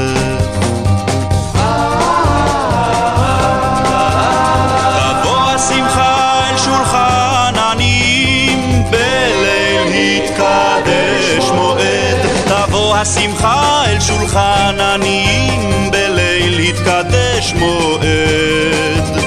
תבוא 5.21 5.51
השמחה 5.55 6.49
אל 6.49 6.57
שולחן 6.57 7.53
עניים, 7.71 8.83
בליל 8.89 10.21
התקדש 10.23 11.49
מועד. 11.55 12.17
תבוא 12.45 12.95
השמחה 12.95 13.83
אל 13.85 13.99
שולחן 13.99 14.75
עניים, 14.79 15.91
בליל 15.91 16.59
התקדש 16.59 17.53
מועד. 17.53 19.17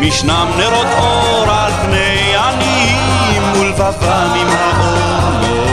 משנם 0.00 0.48
נרות 0.58 0.86
אור 0.98 1.50
על 1.50 1.72
פני 1.82 2.36
עניים, 2.36 3.42
ולבבם 3.54 4.34
עם 4.40 4.48
האור 4.48 5.69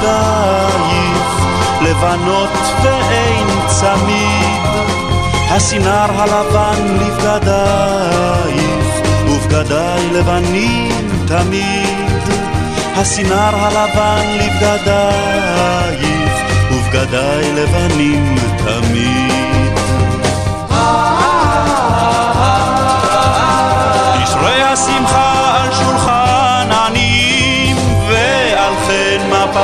ידייך, 0.00 1.44
לבנות 1.80 2.50
ואין 2.82 3.46
צמיד. 3.66 4.60
הסינר 5.50 6.20
הלבן 6.20 6.98
לבגדייך, 7.00 8.60
ובגדיי 9.28 10.06
לבנים 10.12 11.24
תמיד. 11.26 12.10
הסינר 12.96 13.56
הלבן 13.56 14.26
לבגדייך, 14.38 15.52
ובגדיי 16.72 17.52
לבנים 17.52 18.34
תמיד. 18.56 19.40
השמחה 24.72 25.62
על 25.62 25.72
שולחן 25.72 26.19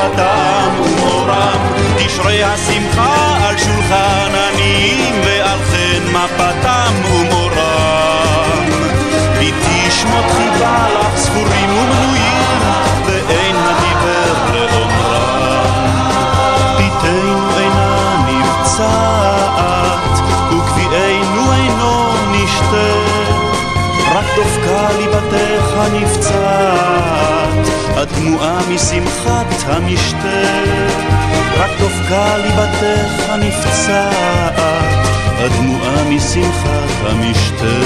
מפתם 0.07 0.71
ומורם. 0.81 1.59
תשרה 1.99 2.53
השמחה 2.53 3.49
על 3.49 3.59
שולחן 3.59 4.31
עניים, 4.35 5.15
ועל 5.25 5.59
כן 5.71 6.03
מפתם 6.13 6.93
ומורם. 7.05 8.65
ביתי 9.39 9.91
שמות 9.91 10.25
חיבה 10.31 10.95
הדמועה 28.27 28.59
משמחת 28.68 29.47
המשתה. 29.66 30.43
רק 31.59 31.70
דופקה 31.81 32.37
ליבתך 32.37 33.29
הנפצעת, 33.29 34.59
הדמועה 35.39 36.05
משמחת 36.05 37.07
המשתה. 37.07 37.77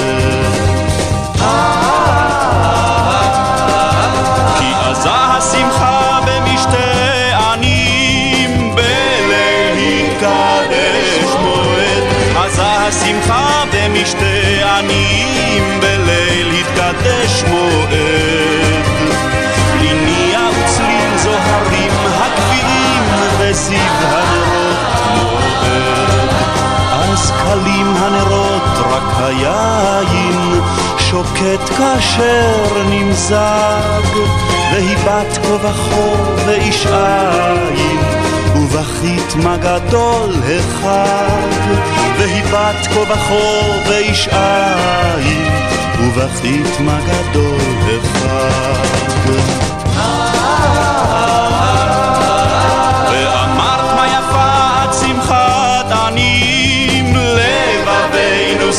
כי 4.59 4.73
במשתה 4.91 6.19
במשתה 6.25 6.91
וזיו 23.61 23.77
הנרות 23.77 24.77
מועד. 25.15 26.29
על 26.91 27.15
סקלים 27.15 27.95
הנרות 27.97 28.87
רק 28.89 29.03
היין 29.17 30.61
שוקט 30.97 31.69
כאשר 31.77 32.83
נמזג, 32.89 34.01
כה 35.43 35.53
וכה 35.53 36.31
ואיש 36.45 36.87
עין, 36.87 37.99
ובכית 38.55 39.35
מה 39.43 39.57
גדול 39.57 40.35
החג, 40.43 41.71
והיא 42.17 42.43
בת 42.43 42.87
כה 42.87 43.15
ואיש 43.87 44.27
עין, 44.27 45.49
ובכית 45.99 46.79
מה 46.79 46.99
גדול 47.01 47.61
החג. 47.87 49.80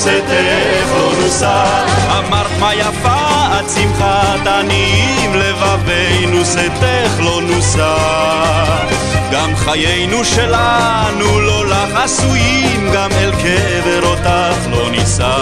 שתך 0.03 0.93
לא 0.99 1.13
נוסע. 1.23 1.65
אמרת 2.19 2.51
מה 2.61 2.75
יפה 2.75 3.59
את 3.61 3.71
שמחת 3.71 4.47
עניים, 4.47 5.35
לבבינו 5.35 6.45
שתך 6.45 7.21
לא 7.21 7.43
נוסע. 7.43 7.97
גם 9.33 9.57
חיינו 9.57 10.25
שלנו 10.25 11.41
לא 11.41 11.67
לך 11.67 11.97
עשויים, 12.05 12.91
גם 12.95 13.11
אל 13.13 13.31
קבר 13.31 14.07
אותך 14.07 14.67
לא 14.71 14.91
נישא. 14.91 15.42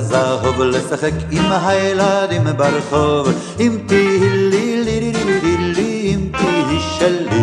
כדור 0.00 0.08
זהוב 0.08 0.62
לשחק 0.62 1.12
עם 1.30 1.44
הילדים 1.52 2.44
ברחוב. 2.56 3.28
אם 3.60 3.78
תהי 3.86 4.18
לי 4.20 4.84
לי 4.84 5.00
לי 5.00 5.12
לי 5.12 5.40
לי 5.42 5.56
לי 5.74 6.14
אם 6.14 6.30
תהי 6.32 6.78
שלי. 6.98 7.40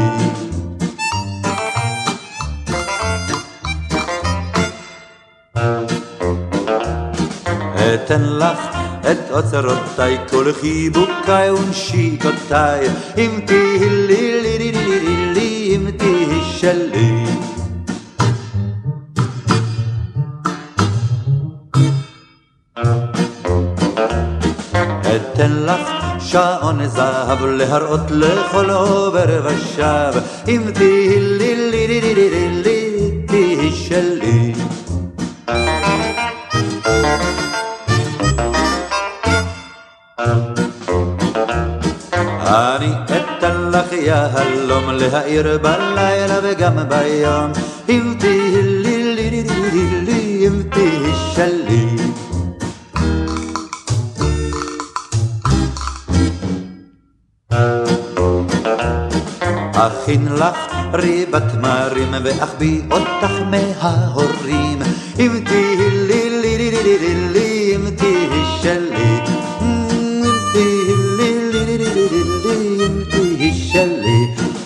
אתן 7.93 8.21
לך 8.21 8.59
את 9.11 9.31
אוצרותיי 9.31 10.17
כל 10.29 10.53
חיבוקיי 10.61 11.51
ונשיקותיי. 11.51 12.87
אם 13.17 13.39
תהי 13.45 13.89
זהב 27.27 27.45
להראות 27.45 28.11
לכל 28.11 28.69
עובר 28.69 29.45
ושב 29.45 30.13
אם 30.47 30.61
תהי 30.73 31.19
לי 31.19 31.55
לי 31.71 31.87
לי 31.87 32.01
לי 32.01 32.15
לי 32.15 32.29
לי 32.29 32.61
לי 32.63 33.11
תהי 33.27 33.71
שלי 33.71 34.53
אני 42.47 42.91
אתן 43.05 43.71
לך 43.71 43.91
יהלום 43.91 44.89
להאיר 44.89 45.57
בלילה 45.57 46.39
וגם 46.43 46.77
ביום 46.89 47.51
אם 47.89 48.13
תהי 48.19 48.46
בתמרים, 61.37 62.11
ואחביא 62.23 62.81
אותך 62.91 63.31
מההורים. 63.51 64.79
אם 65.19 65.31
תהיי 65.45 65.89
לי 65.91 66.29
לי 66.41 66.57
לי 66.57 66.71
לי 66.71 66.83
לי 66.83 66.97
לי, 66.99 67.33
לי 67.33 67.75
אם 67.75 67.95
תהיי 67.95 68.43
שלי. 68.61 69.09
אם 69.61 70.23
תהיי 70.53 70.95
לי 71.17 71.51
לי 71.51 71.77
לי 71.77 71.77
לי 71.77 72.09
לי 72.09 72.23
לי, 72.43 72.85
אם 72.85 73.03
תהיי 73.09 73.53
שלי. 73.53 74.19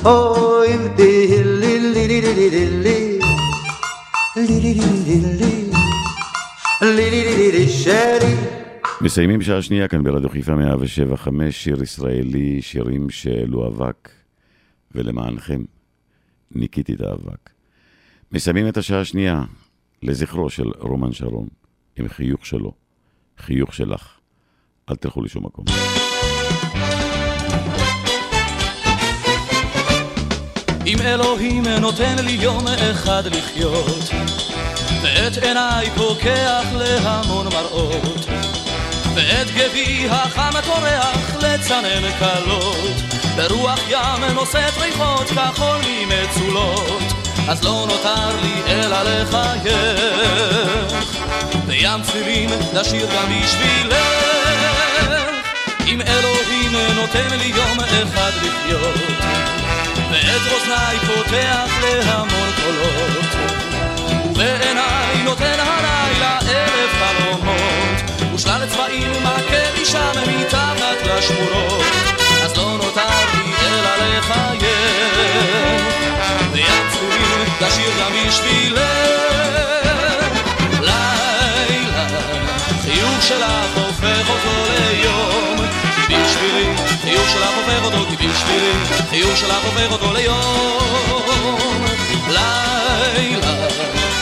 או 0.05 0.63
אם 0.65 0.87
תהיי 0.95 1.43
לי 1.43 1.79
לי 1.79 2.07
לי 2.07 2.21
לי 2.21 2.49
לי 2.49 2.65
לי. 2.83 3.19
לי 4.35 4.59
לי 4.59 4.73
לי 4.73 4.83
לי 5.05 5.19
לי. 5.39 5.71
לי 6.81 6.95
לי 6.95 7.09
לי 7.11 7.23
לי 7.23 7.23
לי 7.25 7.37
לי 7.37 7.51
לי 7.51 7.69
שלי. 7.69 8.35
מסיימים 9.01 9.41
שעה 9.41 9.61
שנייה 9.61 9.87
כאן 9.87 10.03
ברדיו 10.03 10.29
חיפה 10.29 10.55
107, 10.55 11.17
חמש 11.17 11.63
שיר 11.63 11.83
ישראלי, 11.83 12.61
שירים 12.61 13.09
שהעלו 13.09 13.67
אבק, 13.67 14.09
ולמענכם. 14.95 15.61
ניקיתי 16.55 16.93
את 16.93 17.01
האבק. 17.01 17.49
מסיימים 18.31 18.67
את 18.67 18.77
השעה 18.77 19.01
השנייה 19.01 19.43
לזכרו 20.03 20.49
של 20.49 20.69
רומן 20.79 21.13
שרון, 21.13 21.47
עם 21.99 22.07
חיוך 22.07 22.45
שלו, 22.45 22.73
חיוך 23.37 23.73
שלך. 23.73 24.17
אל 24.89 24.95
תלכו 24.95 25.21
לשום 25.21 25.45
מקום. 25.45 25.65
אם 30.85 30.97
אלוהים 31.01 31.63
נותן 31.67 32.15
לי 32.25 32.31
יום 32.31 32.67
אחד 32.67 33.23
לחיות, 33.25 34.09
ואת 35.03 35.43
עיניי 35.43 35.89
פוקח 35.95 36.65
להמון 36.73 37.47
מראות, 37.47 38.25
ואת 39.15 39.47
גבי 39.47 40.07
החם 40.09 40.61
טורח 40.65 41.35
לצנן 41.35 42.11
קלות, 42.19 43.10
ברוח 43.35 43.79
ים 43.89 44.23
נושאת 44.33 44.77
ריחות 44.77 45.27
כחול 45.27 45.79
ממצולות, 45.87 47.01
אז 47.49 47.63
לא 47.63 47.85
נותר 47.87 48.35
לי 48.41 48.61
אלא 48.67 48.97
לחייך, 49.03 50.93
בים 51.67 52.01
צלילים 52.03 52.49
לשיר 52.73 53.07
גם 53.15 53.25
בשבילך. 53.43 53.95
אם 55.87 56.01
אלוהים 56.01 56.71
נותן 56.95 57.37
לי 57.39 57.45
יום 57.45 57.77
אחד 57.79 58.31
לחיות, 58.37 58.95
ואת 60.11 60.41
אוזניי 60.53 60.97
פותח 60.99 61.69
להמון 61.81 62.49
קולות, 62.63 63.35
ובעיניי 64.25 65.23
נותן 65.23 65.59
הלילה 65.59 66.39
אלף 66.39 66.91
חלומות, 66.99 68.21
ושלל 68.35 68.65
צבעים 68.69 69.11
מכה 69.23 69.71
לי 69.77 69.85
שם 69.85 70.11
מתחת 70.27 70.97
לשמורות, 71.05 72.20
לשיר 77.71 77.91
גם 77.99 78.11
בשבילך. 78.27 78.79
לילה, 80.81 82.07
חיוך 82.83 83.21
שלך 83.21 83.75
הופך 83.75 84.29
אותו 84.29 84.65
ליום, 84.69 85.57
כי 85.95 86.15
בשבילי, 86.15 86.65
חיוך 87.01 87.29
שלך 87.29 87.49
הופך 87.55 87.83
אותו, 87.83 88.05
כי 88.09 88.15
בשבילי, 88.15 88.71
חיוך 89.09 89.37
שלך 89.37 89.63
הופך 89.65 89.91
אותו 89.91 90.13
ליום. 90.13 91.85
לילה, 92.27 93.67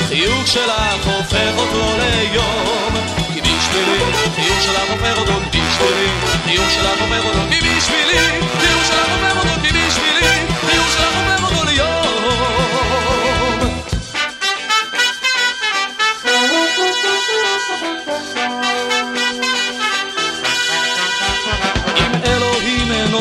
חיוך 0.07 0.47
שלך 0.47 1.05
הופך 1.05 1.51
אותו 1.57 1.93
ליום, 1.97 2.93
כי 3.33 3.41
בשבילי, 3.41 3.99
חיוך 4.35 4.61
שלך 4.61 4.89
הופך 4.89 5.17
אותו, 5.17 5.33
כי 5.51 5.59
בשבילי, 5.61 6.09
חיוך 6.45 6.71
שלך 6.71 7.01
הופך 7.01 7.25
אותו, 7.25 7.39
כי 7.49 7.57
בשבילי, 7.57 8.41
חיוך 8.59 8.85
שלך 8.87 9.09
הופך 9.09 9.37
אותו, 9.37 9.61
כי 9.63 9.69
בשבילי, 9.73 10.45
חיוך 10.69 10.91
שלך 10.91 11.15
הופך 11.15 11.17
אותו 11.17 11.28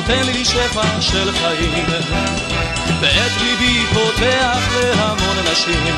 נותן 0.09 0.27
לי 0.27 0.45
שפע 0.45 1.01
של 1.01 1.33
חיים, 1.33 1.85
ואת 3.01 3.33
ליבי 3.41 3.87
פותח 3.95 4.69
להמון 4.75 5.37
נשים, 5.53 5.95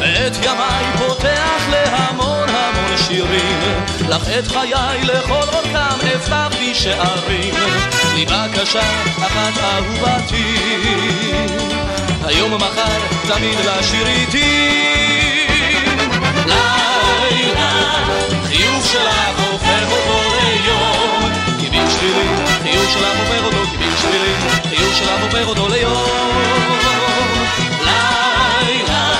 ואת 0.00 0.36
ימיי 0.36 0.84
פותח 0.98 1.68
להמון 1.70 2.48
המון 2.48 2.96
שירים, 2.96 3.60
לך 4.08 4.28
את 4.38 4.46
חיי 4.46 5.00
לכל 5.02 5.48
אורכם 5.52 6.06
הבטחתי 6.06 6.74
שערים, 6.74 7.54
לי 8.14 8.26
בקשה 8.26 8.90
אחת 9.18 9.58
אהובתי, 9.62 10.56
היום 12.24 12.54
מחר 12.54 12.98
תמיד 13.28 13.58
לשיר 13.58 14.06
איתי. 14.06 15.46
לילה, 16.46 17.72
חיוך 18.46 18.86
שלך 18.92 19.40
הופך 19.50 19.86
אותו 19.90 20.20
ליום, 20.34 21.49
חיוך 21.80 21.92
שלילי, 22.00 22.28
חיוך 22.62 22.90
שלך 22.92 23.18
עובר 23.18 23.44
אותו 23.44 23.70
כמין 23.76 23.92
שלילי, 24.02 24.34
חיוך 24.68 24.96
שלך 24.96 25.22
עובר 25.22 25.46
אותו 25.46 25.68
ליום. 25.68 26.68
לילה, 27.84 29.14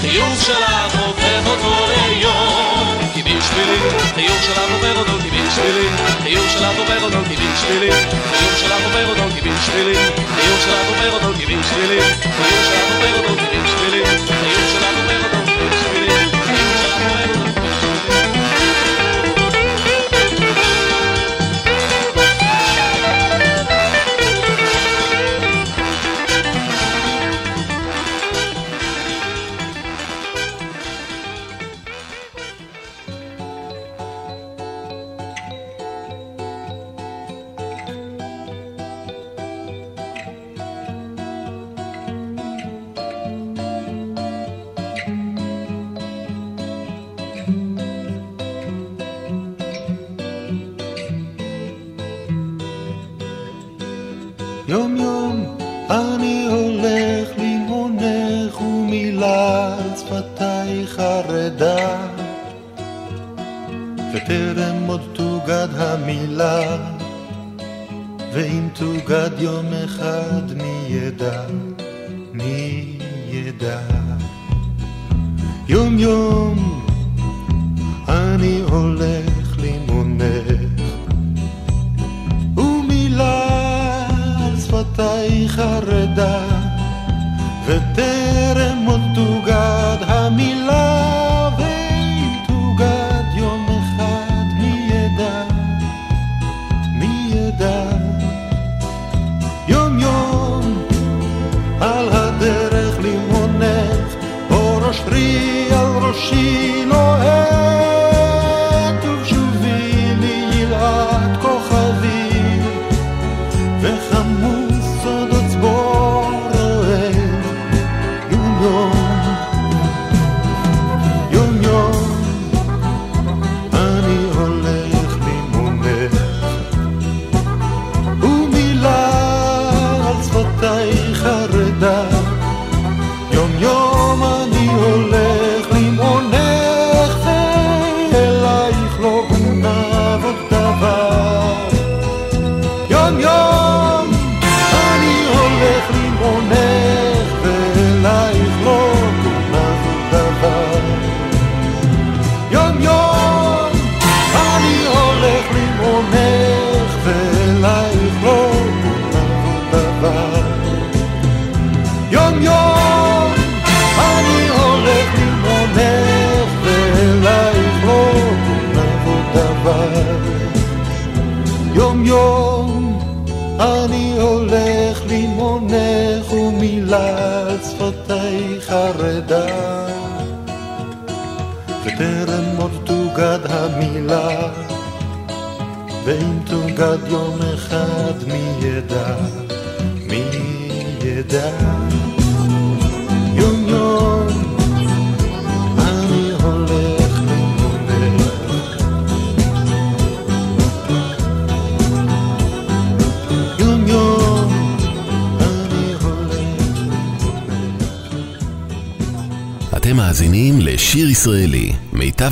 חיוך 0.00 0.42
שלך 0.46 0.94
עובר 1.06 1.50
אותו 1.50 1.86
ליום. 1.88 2.98
כמין 3.14 3.38
שלילי, 3.40 3.78
חיוך 4.14 4.42
שלך 4.42 4.58
עובר 4.72 4.98
אותו 4.98 5.12
כמין 5.12 5.50
שלילי, 5.54 5.88
חיוך 6.22 6.50
שלך 6.50 6.78
עובר 6.78 7.04
אותו 7.04 7.18
כמין 7.24 7.54
שלילי, 7.60 7.90
חיוך 8.30 8.58
שלך 8.60 8.84
עובר 8.84 9.08
אותו 9.08 9.22
כמין 9.40 9.56
שלילי, 9.66 9.94
חיוך 10.34 10.60
שלך 10.64 10.88
עובר 10.88 11.12
אותו 11.14 11.38
כמין 11.40 11.62
שלילי, 11.70 12.00
חיוך 12.36 12.64
שלך 12.64 12.94
עובר 12.94 13.16
אותו 13.16 13.34
כמין 13.40 13.64
שלילי, 13.66 14.04
חיוך 14.04 14.70
שלך 14.72 14.96
עובר 14.98 15.24
אותו 15.24 15.46
כמין 15.46 15.70
שלילי. 15.82 15.93
לבד 69.14 69.40
יום 69.40 69.66
אחד 69.84 70.52
נהיה 70.56 71.10
דת 71.10 71.73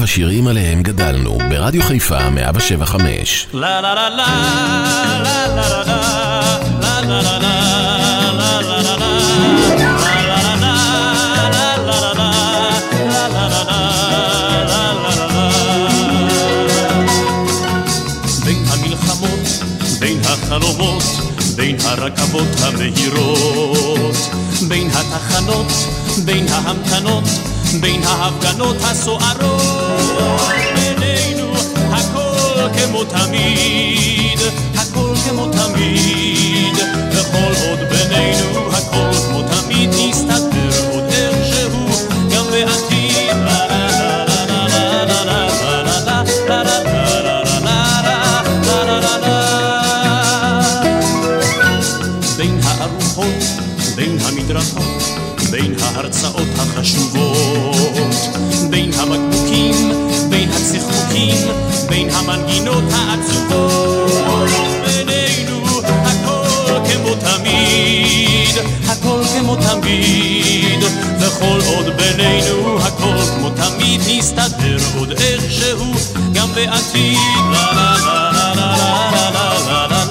השירים 0.02 0.46
עליהם 0.46 0.82
גדלנו, 0.82 1.38
ברדיו 1.50 1.82
חיפה 1.82 2.30
175. 2.30 3.46
La 3.52 3.56
la 3.56 3.94
la 3.98 4.08
la 4.18 4.26
la 5.24 5.38
la 5.56 5.56
la 5.56 5.66
la 5.66 6.02
la 7.10 7.20
la 7.22 7.38
la 7.38 7.60
la 7.60 7.90
la 8.38 8.60
la 8.68 8.78
la 8.86 8.94
la 9.00 9.12
בין 18.44 18.64
המלחמות, 18.68 19.46
בין 20.00 20.20
החלומות, 20.24 21.02
בין 21.56 21.76
הרכבות 21.80 22.48
המהירות, 22.60 24.16
בין 24.68 24.90
התחנות, 24.90 25.72
בין 26.24 26.46
ההמתנות, 26.48 27.24
בין 27.80 28.02
ההפגנות 28.04 28.76
הסוערות, 28.80 29.62
בינינו 30.74 31.52
הכל 31.90 32.68
כמו 32.78 33.04
תמיד, 33.04 34.38
הכל 34.74 35.14
כמו 35.28 35.46
תמיד, 35.46 36.76
וכל 37.12 37.52
עוד 37.68 37.78
בינינו 37.78 38.68
הכל 38.72 39.12
כמו 39.12 39.42
תמיד 39.42 39.90
נסתדר 39.90 40.51
המנגינות 62.32 62.84
העצובות, 62.92 64.50
בינינו 64.84 65.80
הכל 65.84 66.80
כמו 66.84 67.14
תמיד, 67.14 68.56
הכל 68.88 69.22
כמו 69.38 69.56
תמיד, 69.56 70.84
וכל 71.20 71.58
עוד 71.66 71.86
בינינו 71.96 72.78
הכל 72.78 73.16
כמו 73.36 73.50
תמיד 73.50 74.00
נסתדר 74.08 74.76
עוד 74.98 75.12
איכשהו 75.12 75.92
גם 76.32 76.48
בעתיד. 76.54 77.16
לה 77.52 77.72
לה 77.72 77.96
לה 78.04 78.30
לה 78.32 78.54
לה 78.54 79.30
לה 79.30 79.60
לה 79.66 79.86
לה 79.86 80.01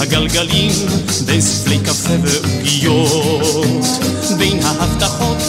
הגלגלים, 0.00 0.72
בין 1.24 1.40
ספלי 1.40 1.78
קפה 1.78 2.14
ועוגיות, 2.22 3.86
בין 4.38 4.60
ההבטחות, 4.64 5.42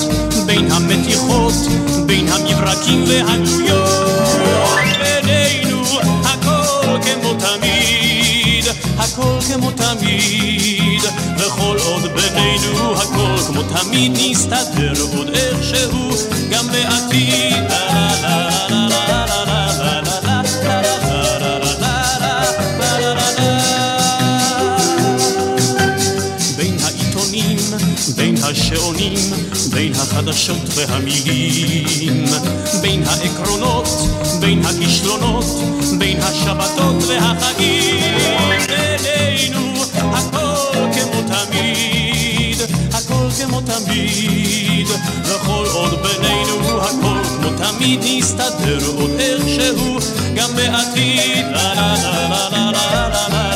בין 0.45 0.71
המתיחות, 0.71 1.53
בין 2.05 2.27
המברקים 2.27 3.03
והגלויות, 3.07 4.27
בינינו 4.99 5.83
הכל 6.23 6.99
כמו 7.01 7.33
תמיד, 7.33 8.65
הכל 8.97 9.39
כמו 9.47 9.71
תמיד, 9.71 11.01
וכל 11.37 11.77
עוד 11.85 12.01
בינינו 12.01 12.93
הכל 13.01 13.37
כמו 13.47 13.61
תמיד 13.63 14.11
נסתדר 14.15 14.93
עוד 15.17 15.29
איכשהו 15.29 16.09
גם 16.49 16.67
בעתיד. 16.67 17.67
החדשות 30.17 30.57
והמילים, 30.75 32.25
בין 32.81 33.03
העקרונות, 33.07 33.87
בין 34.39 34.65
הכישלונות, 34.65 35.45
בין 35.99 36.19
השבתות 36.21 37.03
והחגים, 37.07 37.99
בינינו 38.67 39.73
הכל 39.93 40.55
כמו 40.93 41.21
תמיד, 41.21 42.57
הכל 42.93 43.27
כמו 43.37 43.61
תמיד, 43.61 44.87
וכל 45.23 45.65
עוד 45.73 45.99
בינינו 46.01 46.81
הכל 46.81 47.23
כמו 47.23 47.49
תמיד 47.57 47.99
נסתדר 48.03 48.85
עוד 48.97 49.11
איכשהו 49.19 49.97
גם 50.35 50.55
בעתיד. 50.55 51.45
לה 51.51 51.73
לה 51.73 51.95
לה 51.95 52.29
לה 52.29 52.71
לה 52.71 53.09
לה 53.09 53.29
לה 53.29 53.55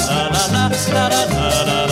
לה 0.52 0.70
לה 0.88 1.10
לה 1.10 1.64
לה 1.66 1.86
לה 1.86 1.91